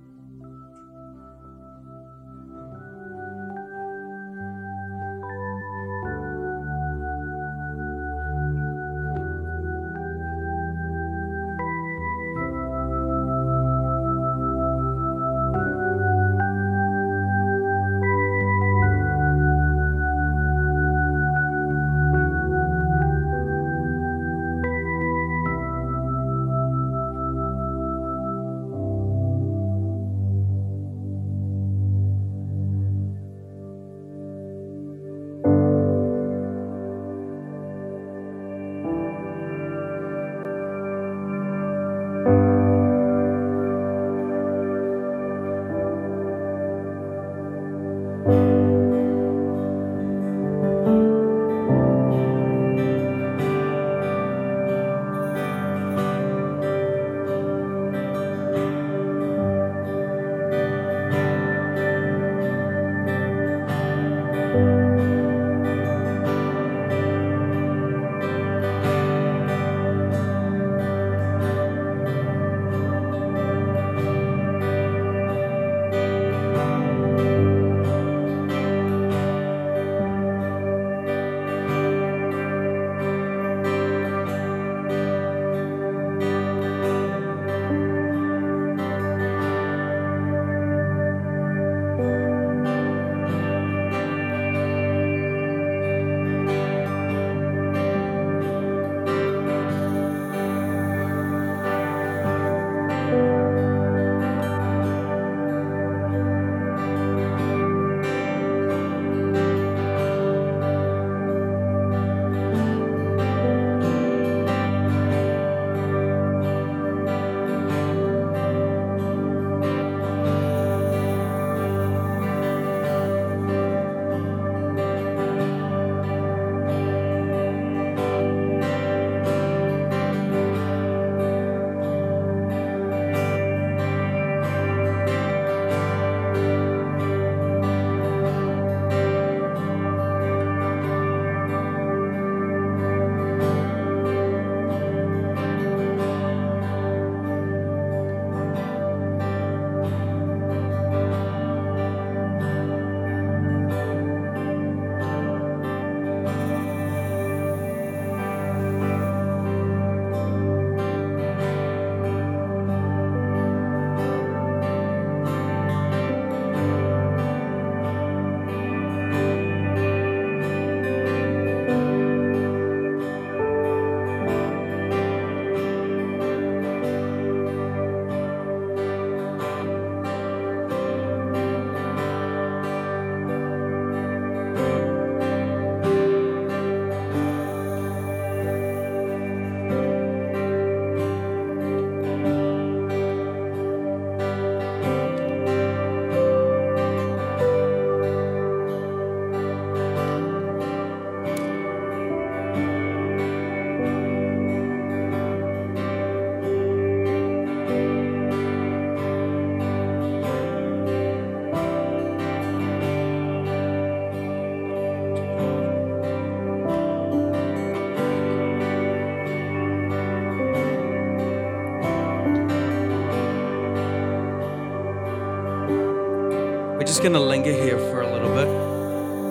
Going 227.02 227.14
to 227.14 227.20
linger 227.20 227.52
here 227.52 227.80
for 227.80 228.02
a 228.02 228.14
little 228.14 228.30
bit 228.30 228.48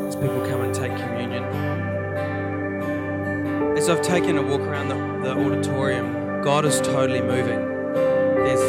as 0.09 0.17
people 0.17 0.45
come 0.49 0.63
and 0.63 0.75
take 0.75 0.91
communion. 0.97 1.45
As 3.79 3.89
I've 3.89 4.03
taken 4.03 4.37
a 4.39 4.43
walk 4.43 4.63
around 4.63 4.89
the, 4.89 4.97
the 5.23 5.39
auditorium, 5.39 6.43
God 6.43 6.65
is 6.65 6.81
totally 6.81 7.21
moving. 7.21 7.61
There's, 7.95 8.61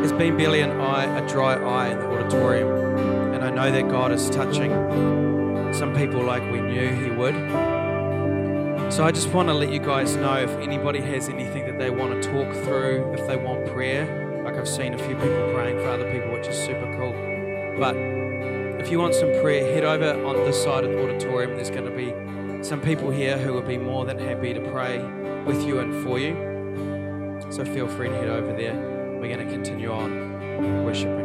there's 0.00 0.12
been 0.12 0.38
barely 0.38 0.60
an 0.60 0.70
eye, 0.80 1.04
a 1.18 1.28
dry 1.28 1.56
eye 1.56 1.88
in 1.90 1.98
the 1.98 2.06
auditorium, 2.06 3.34
and 3.34 3.44
I 3.44 3.50
know 3.50 3.70
that 3.70 3.90
God 3.90 4.10
is 4.10 4.30
touching 4.30 4.70
some 5.74 5.94
people 5.94 6.22
like 6.22 6.50
we 6.50 6.62
knew 6.62 6.88
He 6.88 7.10
would. 7.10 7.34
So 8.90 9.04
I 9.04 9.12
just 9.12 9.28
want 9.34 9.50
to 9.50 9.54
let 9.54 9.70
you 9.70 9.80
guys 9.80 10.16
know 10.16 10.36
if 10.36 10.50
anybody 10.60 11.02
has 11.02 11.28
anything 11.28 11.66
that 11.66 11.78
they 11.78 11.90
want 11.90 12.22
to 12.22 12.32
talk 12.32 12.50
through, 12.64 13.12
if 13.12 13.26
they 13.26 13.36
want 13.36 13.66
prayer. 13.66 14.42
Like 14.46 14.54
I've 14.54 14.68
seen 14.68 14.94
a 14.94 14.98
few 14.98 15.14
people 15.14 15.52
praying 15.52 15.76
for 15.76 15.88
other 15.88 16.10
people, 16.10 16.32
which 16.32 16.46
is 16.46 16.56
super 16.56 16.83
if 18.84 18.90
you 18.90 18.98
want 18.98 19.14
some 19.14 19.32
prayer, 19.40 19.72
head 19.72 19.82
over 19.82 20.22
on 20.26 20.36
this 20.44 20.62
side 20.62 20.84
of 20.84 20.90
the 20.90 21.02
auditorium. 21.02 21.56
There's 21.56 21.70
going 21.70 21.86
to 21.86 21.90
be 21.90 22.12
some 22.62 22.82
people 22.82 23.10
here 23.10 23.38
who 23.38 23.54
would 23.54 23.66
be 23.66 23.78
more 23.78 24.04
than 24.04 24.18
happy 24.18 24.52
to 24.52 24.60
pray 24.60 25.02
with 25.44 25.66
you 25.66 25.78
and 25.78 26.04
for 26.04 26.18
you. 26.18 26.34
So 27.48 27.64
feel 27.64 27.88
free 27.88 28.10
to 28.10 28.14
head 28.14 28.28
over 28.28 28.52
there. 28.52 28.74
We're 29.18 29.34
going 29.34 29.46
to 29.46 29.50
continue 29.50 29.90
on 29.90 30.84
worshiping. 30.84 31.23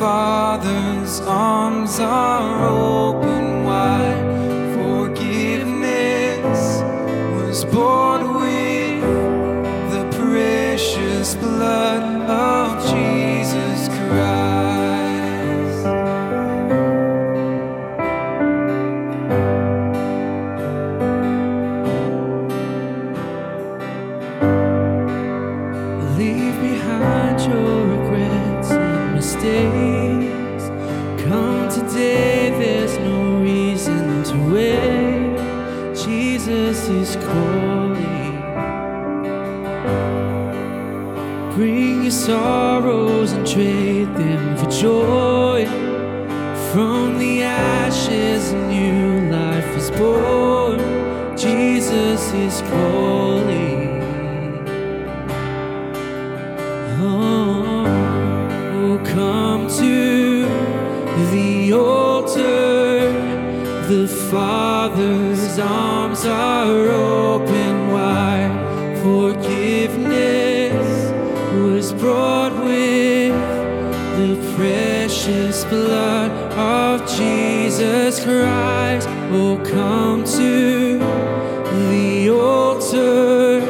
Father's 0.00 1.20
arms 1.26 2.00
are 2.00 2.68
open 2.70 3.64
wide. 3.64 4.24
Forgiveness 4.74 6.62
was 7.36 7.66
bought 7.66 8.22
with 8.40 9.02
the 9.92 10.04
precious 10.18 11.34
blood 11.34 11.99
precious 75.30 75.64
blood 75.66 76.30
of 76.58 77.08
Jesus 77.08 78.22
Christ. 78.24 79.08
Oh, 79.30 79.62
come 79.64 80.24
to 80.24 80.98
the 81.88 82.30
altar. 82.30 83.60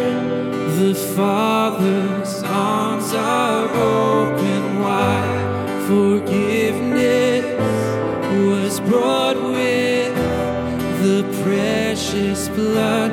The 0.80 0.94
Father's 0.94 2.42
arms 2.44 3.12
are 3.12 3.68
open 3.68 4.80
wide. 4.80 5.86
Forgiveness 5.86 7.44
was 8.48 8.80
brought 8.80 9.36
with 9.36 10.14
the 11.02 11.22
precious 11.42 12.48
blood 12.48 13.10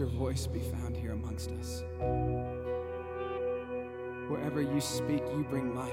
your 0.00 0.08
voice 0.08 0.46
be 0.46 0.60
found 0.60 0.96
here 0.96 1.12
amongst 1.12 1.50
us. 1.50 1.84
Wherever 4.28 4.62
you 4.62 4.80
speak, 4.80 5.22
you 5.36 5.44
bring 5.50 5.76
life. 5.76 5.92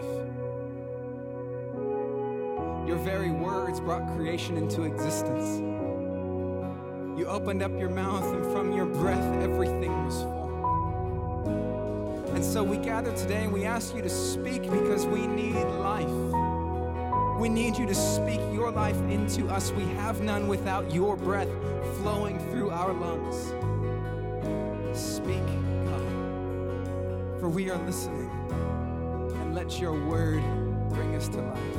Your 2.88 2.96
very 3.00 3.32
words 3.32 3.82
brought 3.82 4.08
creation 4.16 4.56
into 4.56 4.84
existence. 4.84 5.60
You 7.20 7.26
opened 7.28 7.62
up 7.62 7.78
your 7.78 7.90
mouth, 7.90 8.24
and 8.34 8.46
from 8.54 8.72
your 8.72 8.86
breath, 8.86 9.44
everything 9.44 9.92
was 10.06 10.22
formed. 10.22 10.48
And 12.30 12.46
so 12.46 12.64
we 12.64 12.78
gather 12.78 13.14
today 13.14 13.44
and 13.44 13.52
we 13.52 13.66
ask 13.66 13.94
you 13.94 14.02
to 14.02 14.10
speak 14.10 14.62
because 14.62 15.06
we 15.06 15.28
need 15.28 15.56
life. 15.82 16.08
We 17.42 17.50
need 17.50 17.78
you 17.78 17.86
to 17.86 17.96
speak 17.96 18.40
your 18.54 18.72
life 18.72 18.96
into 19.10 19.50
us. 19.50 19.74
We 19.74 19.84
have 19.96 20.22
none 20.22 20.48
without 20.48 20.94
your 20.94 21.18
breath 21.18 21.50
flowing 21.98 22.40
through 22.52 22.70
our 22.70 22.94
lungs. 22.94 23.52
Speak, 25.28 25.44
God, 25.84 26.08
for 27.38 27.50
we 27.50 27.70
are 27.70 27.78
listening. 27.86 28.30
And 29.36 29.54
let 29.54 29.78
your 29.78 29.92
word 30.08 30.42
bring 30.90 31.16
us 31.16 31.28
to 31.28 31.42
life. 31.42 31.76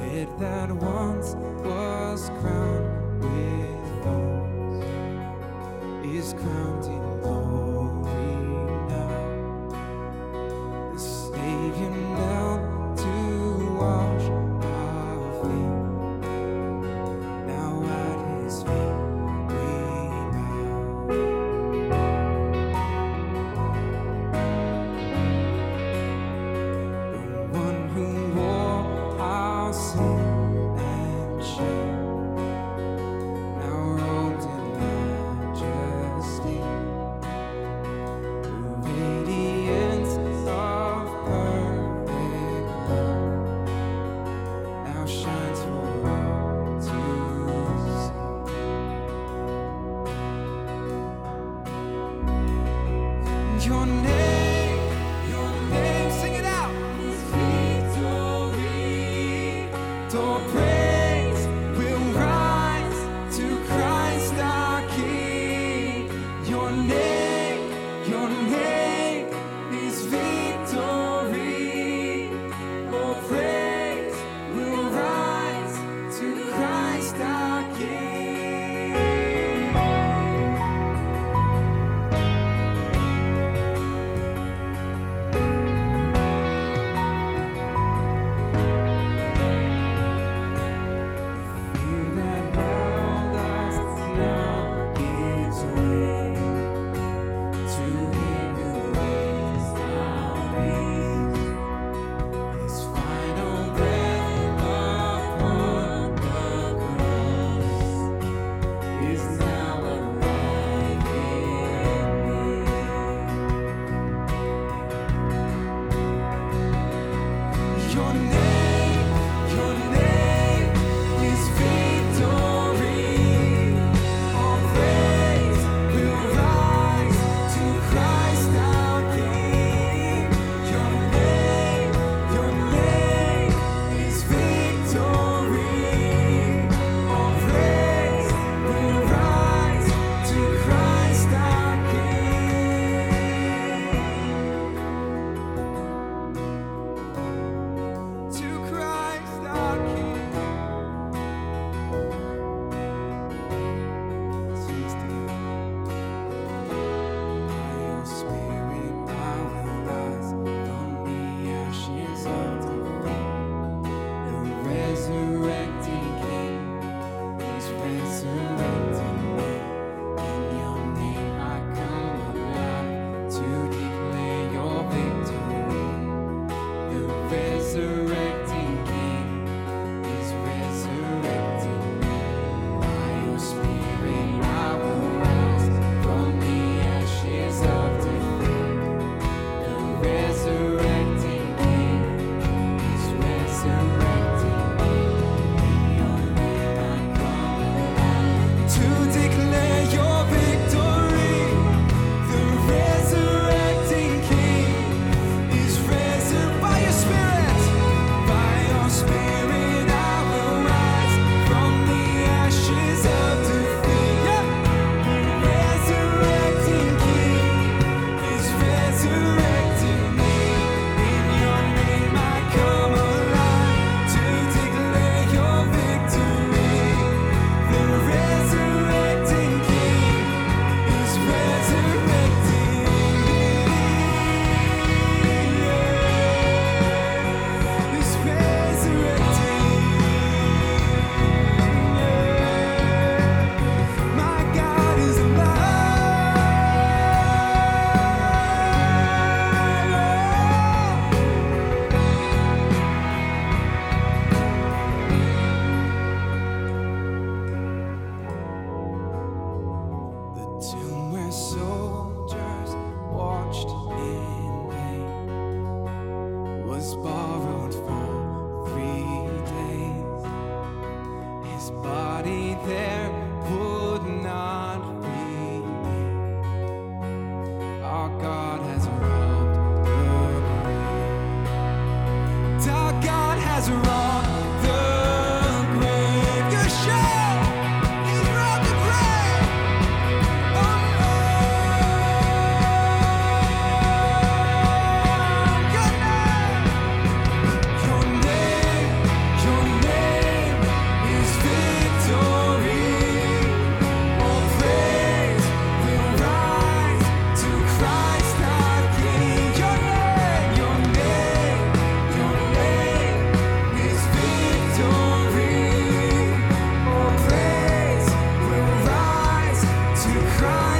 Head 0.00 0.28
that 0.38 0.70
once 0.70 1.34
was 1.64 2.28
crowned 2.40 3.22
with 3.22 4.04
thorns 4.04 4.84
is 6.04 6.34
crowned 6.34 6.84
in 6.84 7.07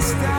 Christ 0.09 0.38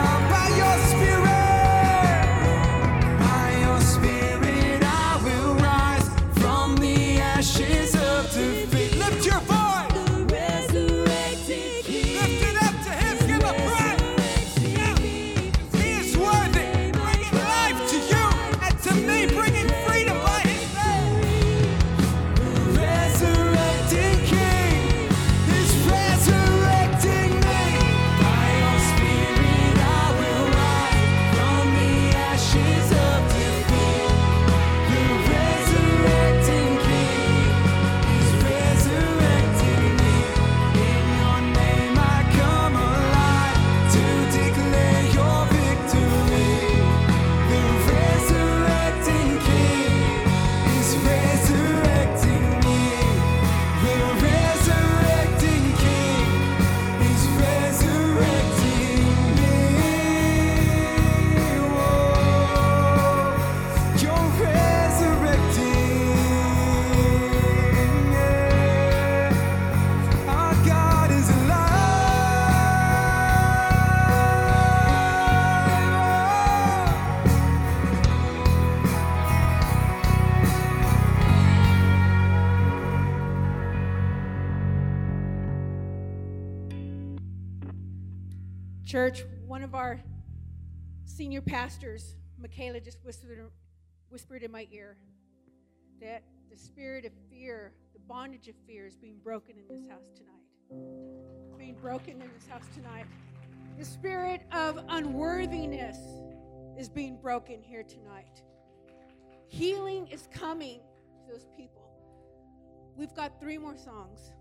Church, 88.90 89.22
one 89.46 89.62
of 89.62 89.76
our 89.76 90.00
senior 91.04 91.40
pastors, 91.40 92.16
Michaela, 92.40 92.80
just 92.80 92.98
whispered, 93.04 93.48
whispered 94.08 94.42
in 94.42 94.50
my 94.50 94.66
ear 94.72 94.96
that 96.00 96.24
the 96.50 96.56
spirit 96.56 97.04
of 97.04 97.12
fear, 97.30 97.72
the 97.92 98.00
bondage 98.00 98.48
of 98.48 98.56
fear, 98.66 98.88
is 98.88 98.96
being 98.96 99.18
broken 99.22 99.54
in 99.56 99.68
this 99.68 99.88
house 99.88 100.10
tonight. 100.16 100.42
It's 101.44 101.56
being 101.56 101.76
broken 101.80 102.14
in 102.20 102.28
this 102.34 102.48
house 102.48 102.64
tonight. 102.74 103.06
The 103.78 103.84
spirit 103.84 104.40
of 104.50 104.84
unworthiness 104.88 105.96
is 106.76 106.88
being 106.88 107.16
broken 107.22 107.62
here 107.62 107.84
tonight. 107.84 108.42
Healing 109.46 110.08
is 110.08 110.28
coming 110.34 110.80
to 111.14 111.32
those 111.32 111.46
people. 111.56 111.92
We've 112.96 113.14
got 113.14 113.38
three 113.38 113.56
more 113.56 113.76
songs. 113.76 114.32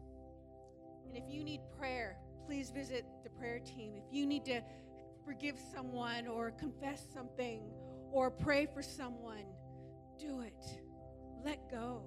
And 1.05 1.15
if 1.15 1.25
you 1.29 1.43
need 1.43 1.61
prayer, 1.77 2.17
please 2.49 2.71
visit 2.71 3.05
the 3.23 3.29
prayer 3.29 3.59
team. 3.59 3.93
If 3.95 4.11
you 4.11 4.25
need 4.25 4.43
to 4.45 4.61
forgive 5.23 5.55
someone 5.71 6.25
or 6.25 6.49
confess 6.49 7.05
something 7.13 7.61
or 8.11 8.31
pray 8.31 8.67
for 8.73 8.81
someone, 8.81 9.45
do 10.17 10.41
it. 10.41 10.65
Let 11.45 11.69
go 11.69 12.01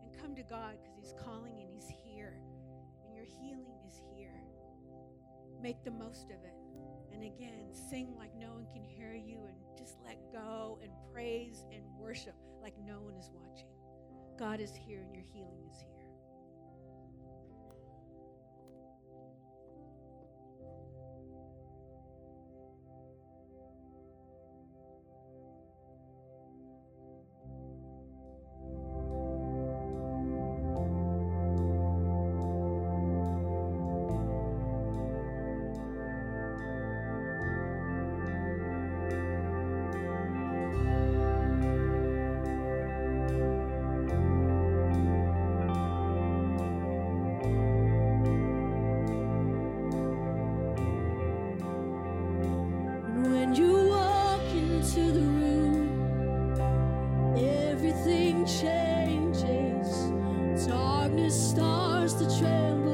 and 0.00 0.16
come 0.22 0.36
to 0.36 0.44
God 0.44 0.76
because 0.80 0.96
He's 0.96 1.12
calling 1.20 1.58
and 1.60 1.68
He's 1.74 1.92
here. 2.04 2.38
And 3.04 3.16
your 3.16 3.24
healing 3.24 3.74
is 3.84 4.00
here. 4.14 4.44
Make 5.60 5.82
the 5.82 5.90
most 5.90 6.26
of 6.26 6.44
it. 6.44 6.54
And 7.12 7.24
again, 7.24 7.74
sing 7.90 8.14
like 8.16 8.30
no 8.38 8.52
one 8.52 8.66
can 8.72 8.84
hear 8.84 9.12
you 9.12 9.40
and 9.48 9.56
just 9.76 9.96
let 10.06 10.18
go 10.32 10.78
and 10.84 10.92
praise 11.12 11.66
and 11.72 11.82
worship 11.98 12.36
like 12.62 12.74
no 12.86 13.00
one 13.00 13.16
is 13.16 13.28
watching. 13.34 13.70
God 14.38 14.60
is 14.60 14.70
here 14.76 15.00
and 15.00 15.12
your 15.12 15.24
healing 15.32 15.65
Darkness 61.16 61.50
starts 61.50 62.12
to 62.12 62.38
tremble 62.38 62.85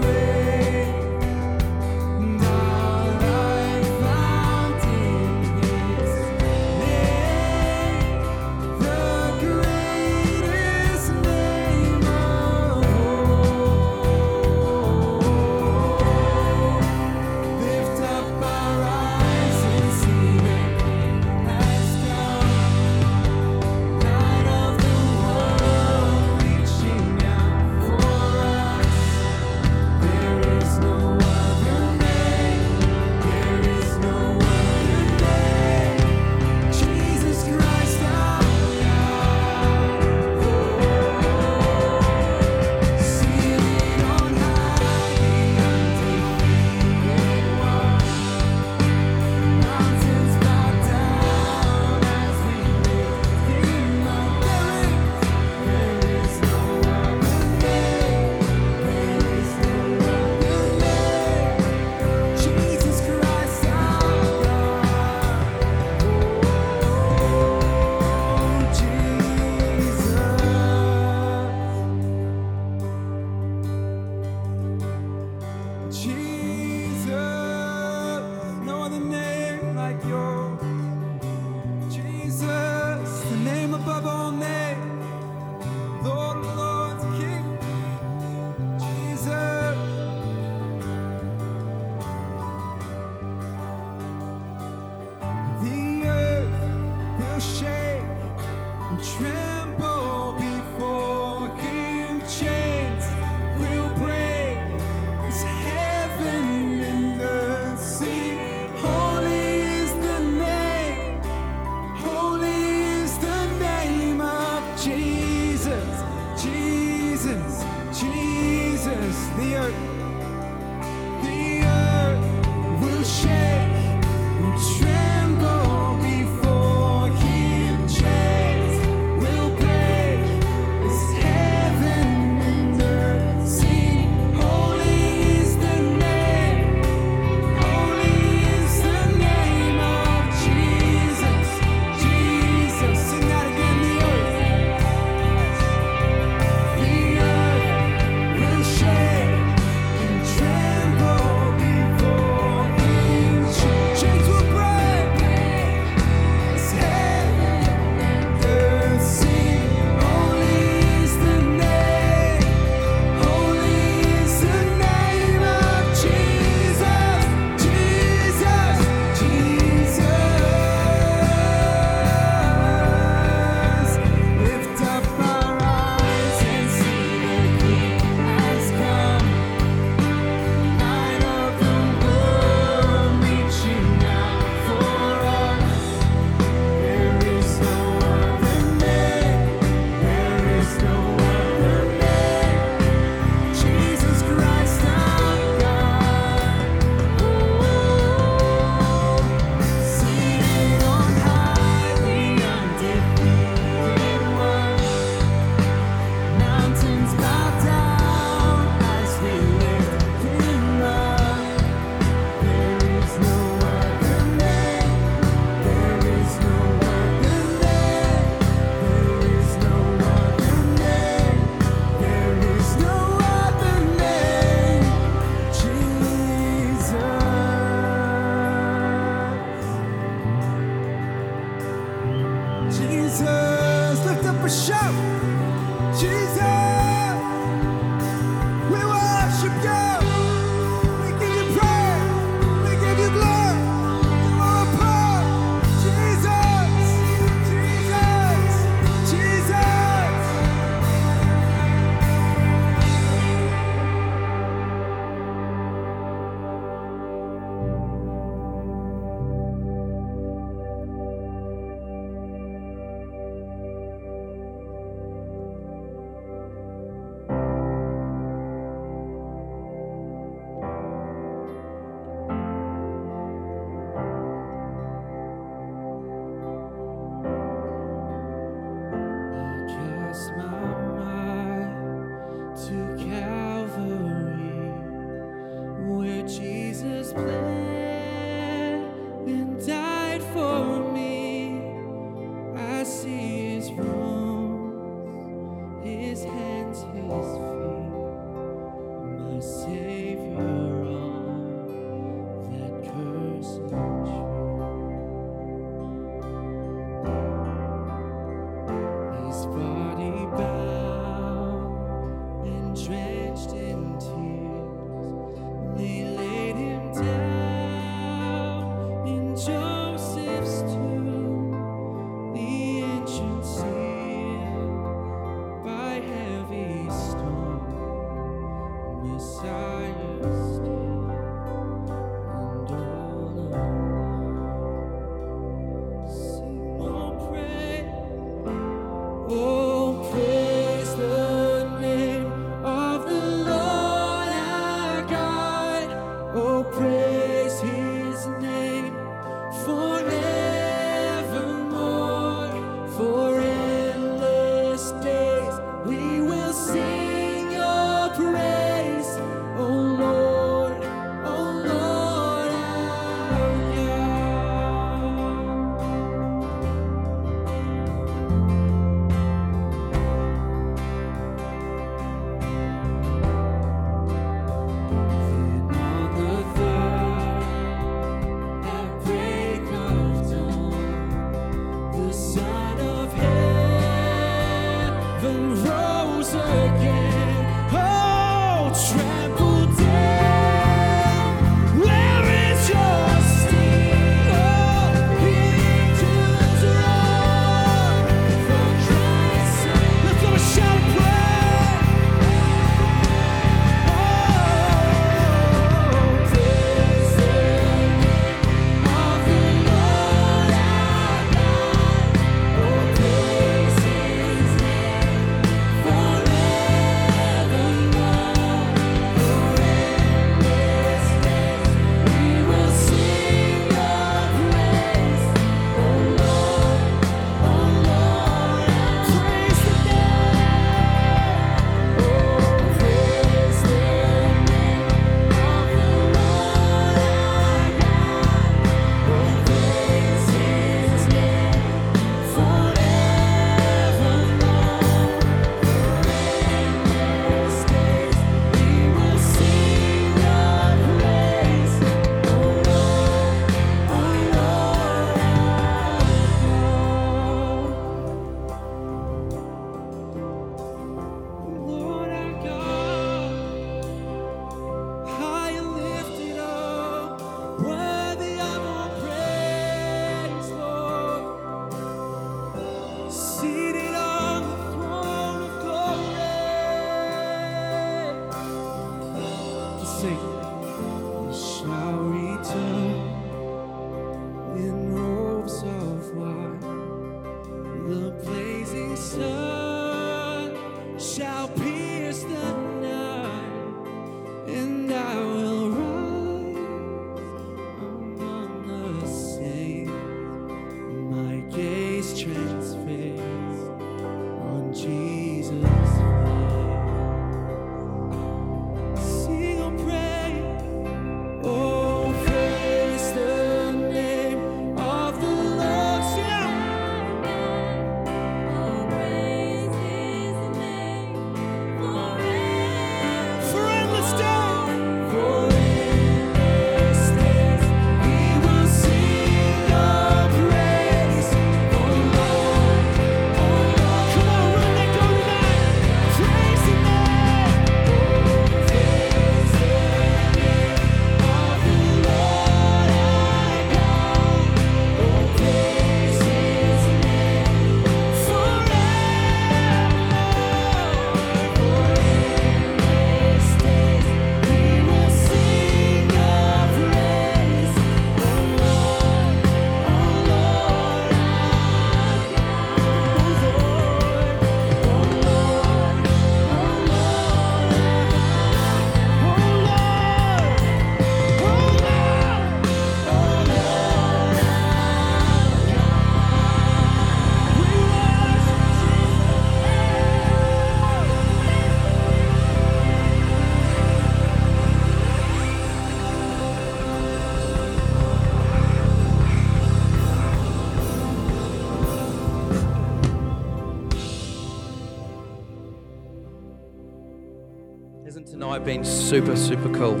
super, 599.04 599.36
super 599.36 599.68
cool. 599.68 600.00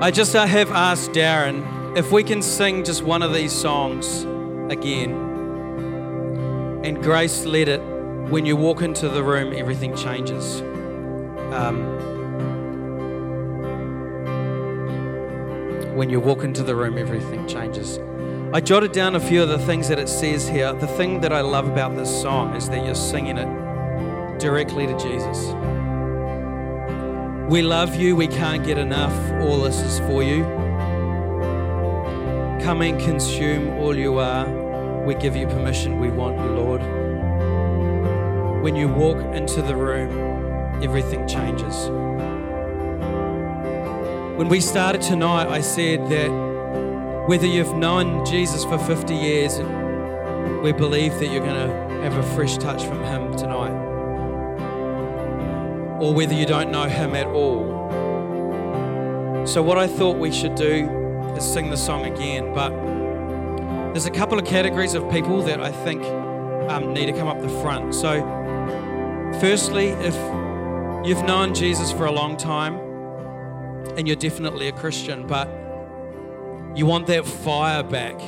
I 0.00 0.12
just 0.12 0.36
uh, 0.36 0.46
have 0.46 0.70
asked 0.70 1.10
Darren 1.10 1.96
if 1.96 2.12
we 2.12 2.22
can 2.22 2.42
sing 2.42 2.84
just 2.84 3.02
one 3.02 3.22
of 3.22 3.34
these 3.34 3.50
songs 3.52 4.22
again. 4.70 5.10
And 6.84 7.02
Grace 7.02 7.44
led 7.44 7.68
it. 7.68 7.80
When 8.30 8.46
you 8.46 8.54
walk 8.56 8.82
into 8.82 9.08
the 9.08 9.22
room, 9.22 9.52
everything 9.52 9.96
changes. 9.96 10.60
Um, 11.52 11.84
when 15.96 16.08
you 16.08 16.20
walk 16.20 16.44
into 16.44 16.62
the 16.62 16.76
room, 16.76 16.96
everything 16.98 17.48
changes. 17.48 17.98
I 18.52 18.60
jotted 18.60 18.92
down 18.92 19.16
a 19.16 19.20
few 19.20 19.42
of 19.42 19.48
the 19.48 19.58
things 19.58 19.88
that 19.88 19.98
it 19.98 20.08
says 20.08 20.48
here. 20.48 20.72
The 20.72 20.86
thing 20.86 21.20
that 21.22 21.32
I 21.32 21.40
love 21.40 21.66
about 21.66 21.96
this 21.96 22.22
song 22.22 22.54
is 22.54 22.68
that 22.68 22.84
you're 22.84 22.94
singing 22.94 23.38
it 23.38 24.38
directly 24.38 24.86
to 24.86 24.96
Jesus. 24.96 25.52
We 27.48 27.60
love 27.60 27.94
you, 27.94 28.16
we 28.16 28.26
can't 28.26 28.64
get 28.64 28.78
enough. 28.78 29.12
All 29.42 29.60
this 29.60 29.78
is 29.78 29.98
for 30.08 30.22
you. 30.22 30.44
Come 32.64 32.80
and 32.80 32.98
consume 32.98 33.78
all 33.80 33.94
you 33.94 34.18
are. 34.18 35.04
We 35.04 35.14
give 35.14 35.36
you 35.36 35.46
permission, 35.46 36.00
we 36.00 36.08
want 36.10 36.38
you, 36.38 36.46
Lord. 36.46 36.80
When 38.62 38.74
you 38.74 38.88
walk 38.88 39.18
into 39.36 39.60
the 39.60 39.76
room, 39.76 40.82
everything 40.82 41.28
changes. 41.28 41.90
When 44.38 44.48
we 44.48 44.62
started 44.62 45.02
tonight, 45.02 45.46
I 45.46 45.60
said 45.60 46.08
that 46.08 47.28
whether 47.28 47.46
you've 47.46 47.74
known 47.74 48.24
Jesus 48.24 48.64
for 48.64 48.78
50 48.78 49.14
years, 49.14 49.58
we 50.62 50.72
believe 50.72 51.12
that 51.18 51.30
you're 51.30 51.44
going 51.44 51.68
to 51.68 51.94
have 52.04 52.16
a 52.16 52.22
fresh 52.34 52.56
touch 52.56 52.84
from 52.84 53.04
Him 53.04 53.36
tonight 53.36 53.83
or 56.04 56.12
whether 56.12 56.34
you 56.34 56.44
don't 56.44 56.70
know 56.70 56.86
Him 56.86 57.14
at 57.14 57.26
all. 57.28 57.64
So, 59.46 59.62
what 59.62 59.78
I 59.78 59.86
thought 59.86 60.18
we 60.18 60.30
should 60.30 60.54
do 60.54 60.86
is 61.34 61.42
sing 61.42 61.70
the 61.70 61.78
song 61.78 62.04
again, 62.04 62.52
but 62.52 62.70
there's 63.92 64.04
a 64.04 64.10
couple 64.10 64.38
of 64.38 64.44
categories 64.44 64.92
of 64.92 65.10
people 65.10 65.40
that 65.44 65.62
I 65.62 65.72
think 65.72 66.04
um, 66.70 66.92
need 66.92 67.06
to 67.06 67.12
come 67.12 67.26
up 67.26 67.40
the 67.40 67.48
front. 67.62 67.94
So, 67.94 68.20
firstly, 69.40 69.86
if 69.86 70.14
you've 71.06 71.24
known 71.24 71.54
Jesus 71.54 71.90
for 71.90 72.04
a 72.04 72.12
long 72.12 72.36
time 72.36 72.74
and 73.96 74.06
you're 74.06 74.16
definitely 74.16 74.68
a 74.68 74.72
Christian, 74.72 75.26
but 75.26 75.48
you 76.74 76.84
want 76.84 77.06
that 77.06 77.24
fire 77.24 77.82
back 77.82 78.20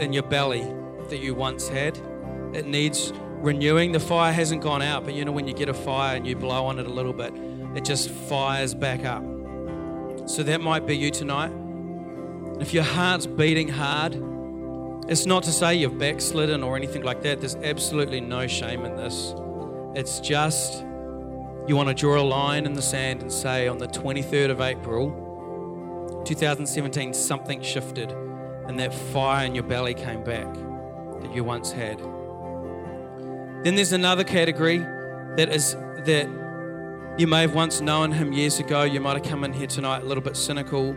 in 0.00 0.12
your 0.12 0.22
belly 0.22 0.72
that 1.08 1.18
you 1.18 1.34
once 1.34 1.68
had, 1.68 1.98
it 2.52 2.64
needs 2.64 3.12
renewing. 3.42 3.92
The 3.92 4.00
fire 4.00 4.32
hasn't 4.32 4.62
gone 4.62 4.82
out, 4.82 5.04
but 5.04 5.14
you 5.14 5.24
know, 5.24 5.32
when 5.32 5.46
you 5.46 5.54
get 5.54 5.68
a 5.68 5.74
fire 5.74 6.16
and 6.16 6.26
you 6.26 6.36
blow 6.36 6.66
on 6.66 6.78
it 6.78 6.86
a 6.86 6.90
little 6.90 7.12
bit, 7.12 7.32
it 7.74 7.84
just 7.84 8.10
fires 8.10 8.74
back 8.74 9.04
up. 9.04 9.22
So 10.28 10.42
that 10.42 10.60
might 10.60 10.86
be 10.86 10.96
you 10.96 11.10
tonight. 11.10 11.52
If 12.60 12.74
your 12.74 12.84
heart's 12.84 13.26
beating 13.26 13.68
hard, 13.68 14.14
it's 15.08 15.24
not 15.24 15.42
to 15.44 15.52
say 15.52 15.74
you've 15.74 15.98
backslidden 15.98 16.62
or 16.62 16.76
anything 16.76 17.02
like 17.02 17.22
that. 17.22 17.40
There's 17.40 17.56
absolutely 17.56 18.20
no 18.20 18.46
shame 18.46 18.84
in 18.84 18.96
this. 18.96 19.34
It's 19.94 20.20
just 20.20 20.84
you 21.66 21.76
want 21.76 21.88
to 21.88 21.94
draw 21.94 22.20
a 22.20 22.22
line 22.22 22.66
in 22.66 22.72
the 22.72 22.82
sand 22.82 23.22
and 23.22 23.32
say, 23.32 23.68
on 23.68 23.78
the 23.78 23.86
23rd 23.86 24.50
of 24.50 24.60
April, 24.60 26.22
2017, 26.24 27.14
something 27.14 27.62
shifted 27.62 28.10
and 28.68 28.78
that 28.78 28.92
fire 28.92 29.46
in 29.46 29.54
your 29.54 29.64
belly 29.64 29.94
came 29.94 30.22
back 30.22 30.52
that 31.22 31.34
you 31.34 31.42
once 31.42 31.72
had. 31.72 32.00
Then 33.64 33.74
there's 33.74 33.92
another 33.92 34.24
category 34.24 34.78
that 34.78 35.48
is 35.48 35.74
that 36.04 36.28
you 37.18 37.26
may 37.26 37.40
have 37.40 37.54
once 37.54 37.80
known 37.80 38.12
him 38.12 38.32
years 38.32 38.60
ago. 38.60 38.84
You 38.84 39.00
might 39.00 39.16
have 39.16 39.28
come 39.28 39.42
in 39.42 39.52
here 39.52 39.66
tonight 39.66 40.02
a 40.02 40.04
little 40.04 40.22
bit 40.22 40.36
cynical. 40.36 40.94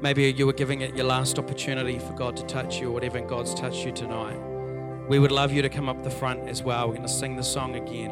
Maybe 0.00 0.30
you 0.32 0.46
were 0.46 0.52
giving 0.52 0.80
it 0.80 0.96
your 0.96 1.06
last 1.06 1.38
opportunity 1.38 1.98
for 2.00 2.12
God 2.14 2.36
to 2.36 2.44
touch 2.46 2.80
you 2.80 2.88
or 2.88 2.92
whatever, 2.92 3.18
and 3.18 3.28
God's 3.28 3.54
touched 3.54 3.84
you 3.84 3.92
tonight. 3.92 4.38
We 5.08 5.18
would 5.20 5.30
love 5.30 5.52
you 5.52 5.62
to 5.62 5.68
come 5.68 5.88
up 5.88 6.02
the 6.02 6.10
front 6.10 6.48
as 6.48 6.62
well. 6.62 6.88
We're 6.88 6.94
going 6.94 7.06
to 7.06 7.12
sing 7.12 7.36
the 7.36 7.42
song 7.42 7.76
again. 7.76 8.10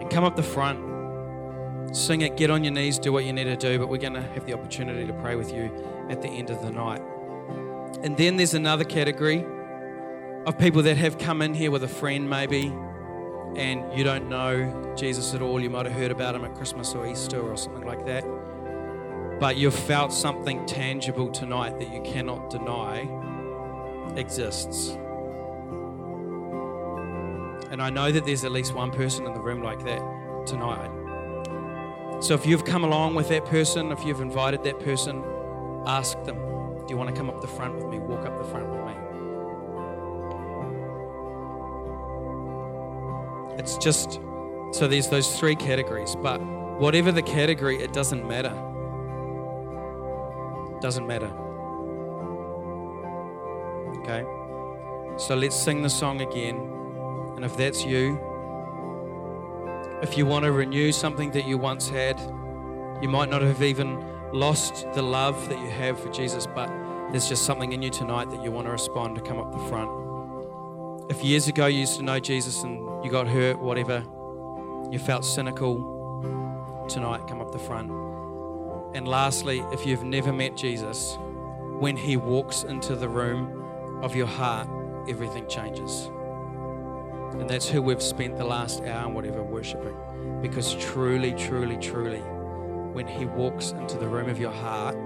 And 0.00 0.10
come 0.10 0.24
up 0.24 0.36
the 0.36 0.42
front, 0.42 1.94
sing 1.94 2.22
it, 2.22 2.36
get 2.36 2.50
on 2.50 2.64
your 2.64 2.72
knees, 2.72 2.98
do 2.98 3.12
what 3.12 3.24
you 3.24 3.32
need 3.32 3.44
to 3.44 3.56
do, 3.56 3.78
but 3.78 3.88
we're 3.88 3.98
going 3.98 4.14
to 4.14 4.22
have 4.22 4.46
the 4.46 4.54
opportunity 4.54 5.06
to 5.06 5.12
pray 5.12 5.36
with 5.36 5.52
you 5.52 5.70
at 6.08 6.22
the 6.22 6.28
end 6.28 6.50
of 6.50 6.62
the 6.62 6.70
night. 6.70 7.02
And 8.02 8.16
then 8.16 8.36
there's 8.36 8.54
another 8.54 8.84
category 8.84 9.44
of 10.46 10.56
people 10.58 10.82
that 10.82 10.96
have 10.96 11.18
come 11.18 11.42
in 11.42 11.52
here 11.54 11.72
with 11.72 11.82
a 11.82 11.88
friend, 11.88 12.30
maybe, 12.30 12.72
and 13.56 13.82
you 13.98 14.04
don't 14.04 14.28
know 14.28 14.94
Jesus 14.96 15.34
at 15.34 15.42
all. 15.42 15.60
You 15.60 15.68
might 15.68 15.86
have 15.86 15.94
heard 15.94 16.12
about 16.12 16.36
him 16.36 16.44
at 16.44 16.54
Christmas 16.54 16.94
or 16.94 17.04
Easter 17.04 17.40
or 17.40 17.56
something 17.56 17.84
like 17.84 18.06
that. 18.06 18.24
But 19.40 19.56
you've 19.56 19.74
felt 19.74 20.12
something 20.12 20.64
tangible 20.64 21.30
tonight 21.30 21.80
that 21.80 21.92
you 21.92 22.00
cannot 22.02 22.48
deny 22.48 23.00
exists. 24.16 24.90
And 27.70 27.82
I 27.82 27.90
know 27.90 28.12
that 28.12 28.24
there's 28.24 28.44
at 28.44 28.52
least 28.52 28.72
one 28.72 28.92
person 28.92 29.26
in 29.26 29.34
the 29.34 29.40
room 29.40 29.62
like 29.62 29.84
that 29.84 30.46
tonight. 30.46 30.90
So 32.22 32.34
if 32.34 32.46
you've 32.46 32.64
come 32.64 32.84
along 32.84 33.16
with 33.16 33.28
that 33.30 33.44
person, 33.46 33.90
if 33.90 34.04
you've 34.04 34.20
invited 34.20 34.62
that 34.62 34.78
person, 34.78 35.24
ask 35.86 36.22
them, 36.24 36.36
Do 36.36 36.86
you 36.88 36.96
want 36.96 37.10
to 37.10 37.16
come 37.16 37.28
up 37.28 37.40
the 37.40 37.48
front 37.48 37.74
with 37.74 37.86
me? 37.86 37.98
Walk 37.98 38.24
up 38.24 38.38
the 38.38 38.48
front 38.48 38.68
It's 43.58 43.76
just 43.78 44.20
so 44.72 44.86
there's 44.86 45.08
those 45.08 45.38
three 45.38 45.56
categories, 45.56 46.16
but 46.16 46.40
whatever 46.78 47.10
the 47.12 47.22
category, 47.22 47.76
it 47.82 47.92
doesn't 47.92 48.26
matter. 48.26 48.54
Doesn't 50.80 51.06
matter. 51.06 51.32
Okay? 54.00 54.24
So 55.16 55.34
let's 55.34 55.56
sing 55.56 55.82
the 55.82 55.90
song 55.90 56.20
again. 56.20 56.56
And 57.36 57.44
if 57.44 57.56
that's 57.56 57.84
you, 57.84 58.20
if 60.02 60.18
you 60.18 60.26
want 60.26 60.44
to 60.44 60.52
renew 60.52 60.92
something 60.92 61.30
that 61.30 61.46
you 61.46 61.56
once 61.56 61.88
had, 61.88 62.20
you 63.00 63.08
might 63.08 63.30
not 63.30 63.40
have 63.40 63.62
even 63.62 64.04
lost 64.32 64.86
the 64.92 65.02
love 65.02 65.48
that 65.48 65.58
you 65.58 65.70
have 65.70 65.98
for 65.98 66.10
Jesus, 66.10 66.46
but 66.46 66.68
there's 67.10 67.28
just 67.28 67.46
something 67.46 67.72
in 67.72 67.80
you 67.80 67.90
tonight 67.90 68.30
that 68.30 68.42
you 68.42 68.50
want 68.50 68.66
to 68.66 68.72
respond 68.72 69.16
to 69.16 69.22
come 69.22 69.38
up 69.38 69.52
the 69.52 69.58
front. 69.68 70.05
If 71.08 71.22
years 71.22 71.46
ago 71.46 71.66
you 71.66 71.80
used 71.80 71.98
to 71.98 72.02
know 72.02 72.18
Jesus 72.18 72.64
and 72.64 73.04
you 73.04 73.12
got 73.12 73.28
hurt, 73.28 73.60
whatever, 73.60 74.04
you 74.90 74.98
felt 74.98 75.24
cynical, 75.24 75.76
tonight 76.88 77.28
come 77.28 77.40
up 77.40 77.52
the 77.52 77.60
front. 77.60 77.92
And 78.96 79.06
lastly, 79.06 79.60
if 79.70 79.86
you've 79.86 80.02
never 80.02 80.32
met 80.32 80.56
Jesus, 80.56 81.16
when 81.78 81.96
he 81.96 82.16
walks 82.16 82.64
into 82.64 82.96
the 82.96 83.08
room 83.08 84.02
of 84.02 84.16
your 84.16 84.26
heart, 84.26 84.68
everything 85.08 85.46
changes. 85.46 86.10
And 87.38 87.48
that's 87.48 87.68
who 87.68 87.82
we've 87.82 88.02
spent 88.02 88.36
the 88.36 88.44
last 88.44 88.82
hour 88.82 89.06
and 89.06 89.14
whatever 89.14 89.44
worshiping. 89.44 89.96
Because 90.42 90.74
truly, 90.74 91.34
truly, 91.34 91.76
truly, 91.76 92.20
when 92.20 93.06
he 93.06 93.26
walks 93.26 93.70
into 93.70 93.96
the 93.96 94.08
room 94.08 94.28
of 94.28 94.40
your 94.40 94.50
heart, 94.50 94.96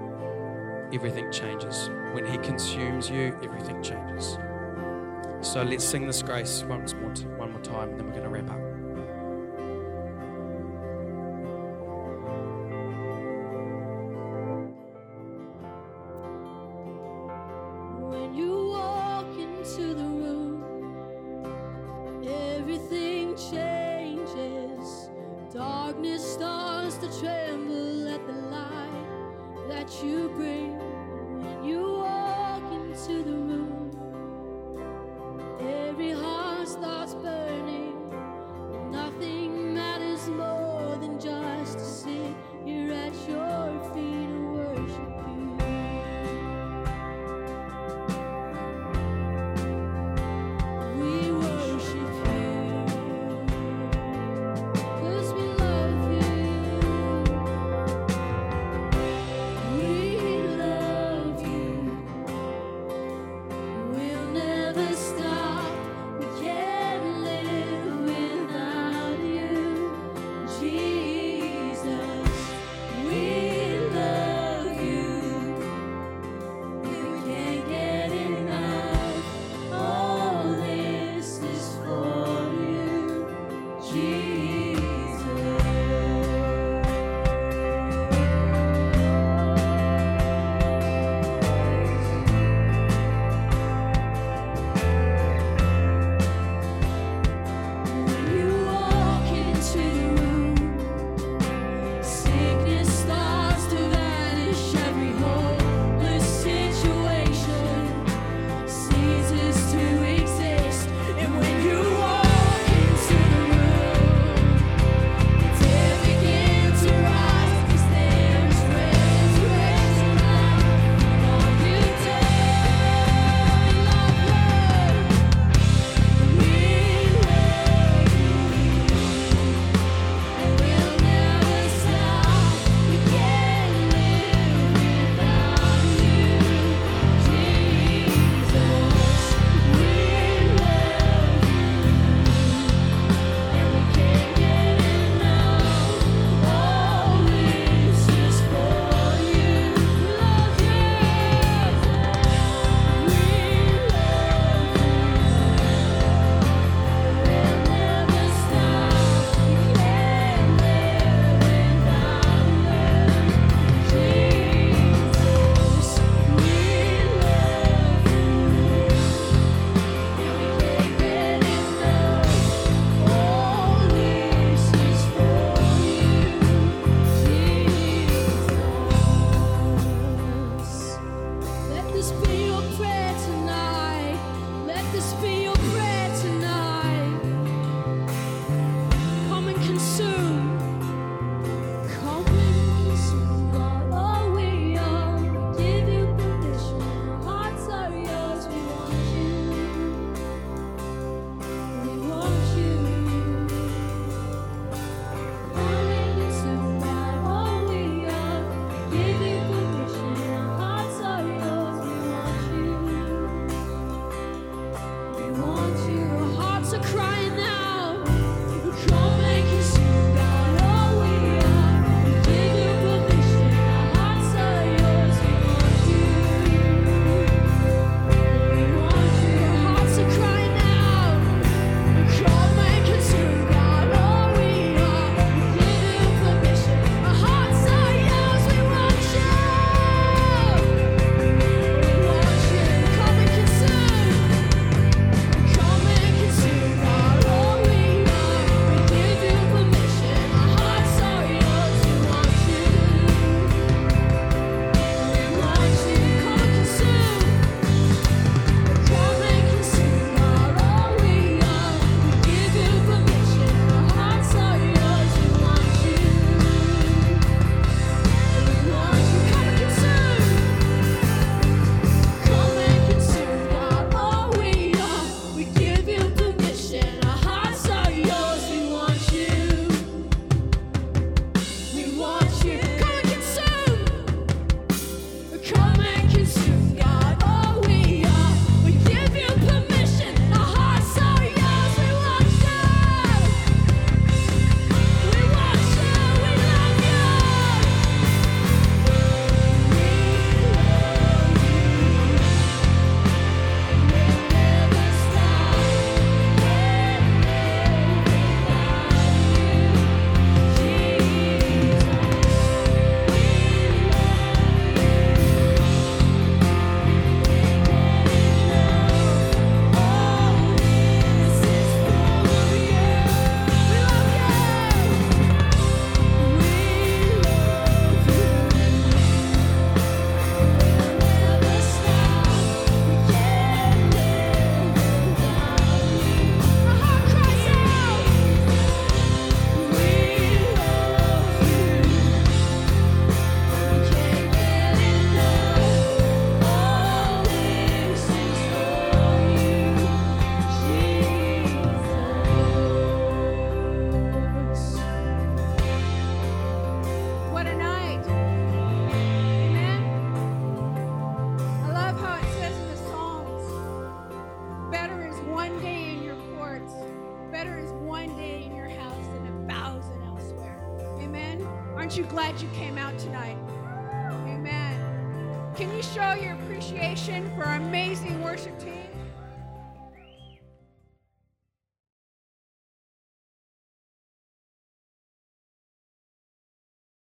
everything 0.93 1.31
changes. 1.31 1.91
When 2.13 2.25
he 2.25 2.39
consumes 2.39 3.07
you, 3.07 3.37
everything 3.43 3.83
changes. 3.83 4.39
So 5.41 5.63
let's 5.63 5.83
sing 5.83 6.05
this 6.05 6.21
grace 6.21 6.63
once 6.69 6.93
more, 6.93 7.11
one 7.37 7.51
more 7.51 7.61
time, 7.61 7.89
and 7.89 7.99
then 7.99 8.05
we're 8.05 8.13
going 8.13 8.23
to 8.23 8.29
wrap 8.29 8.51
up. 8.51 8.70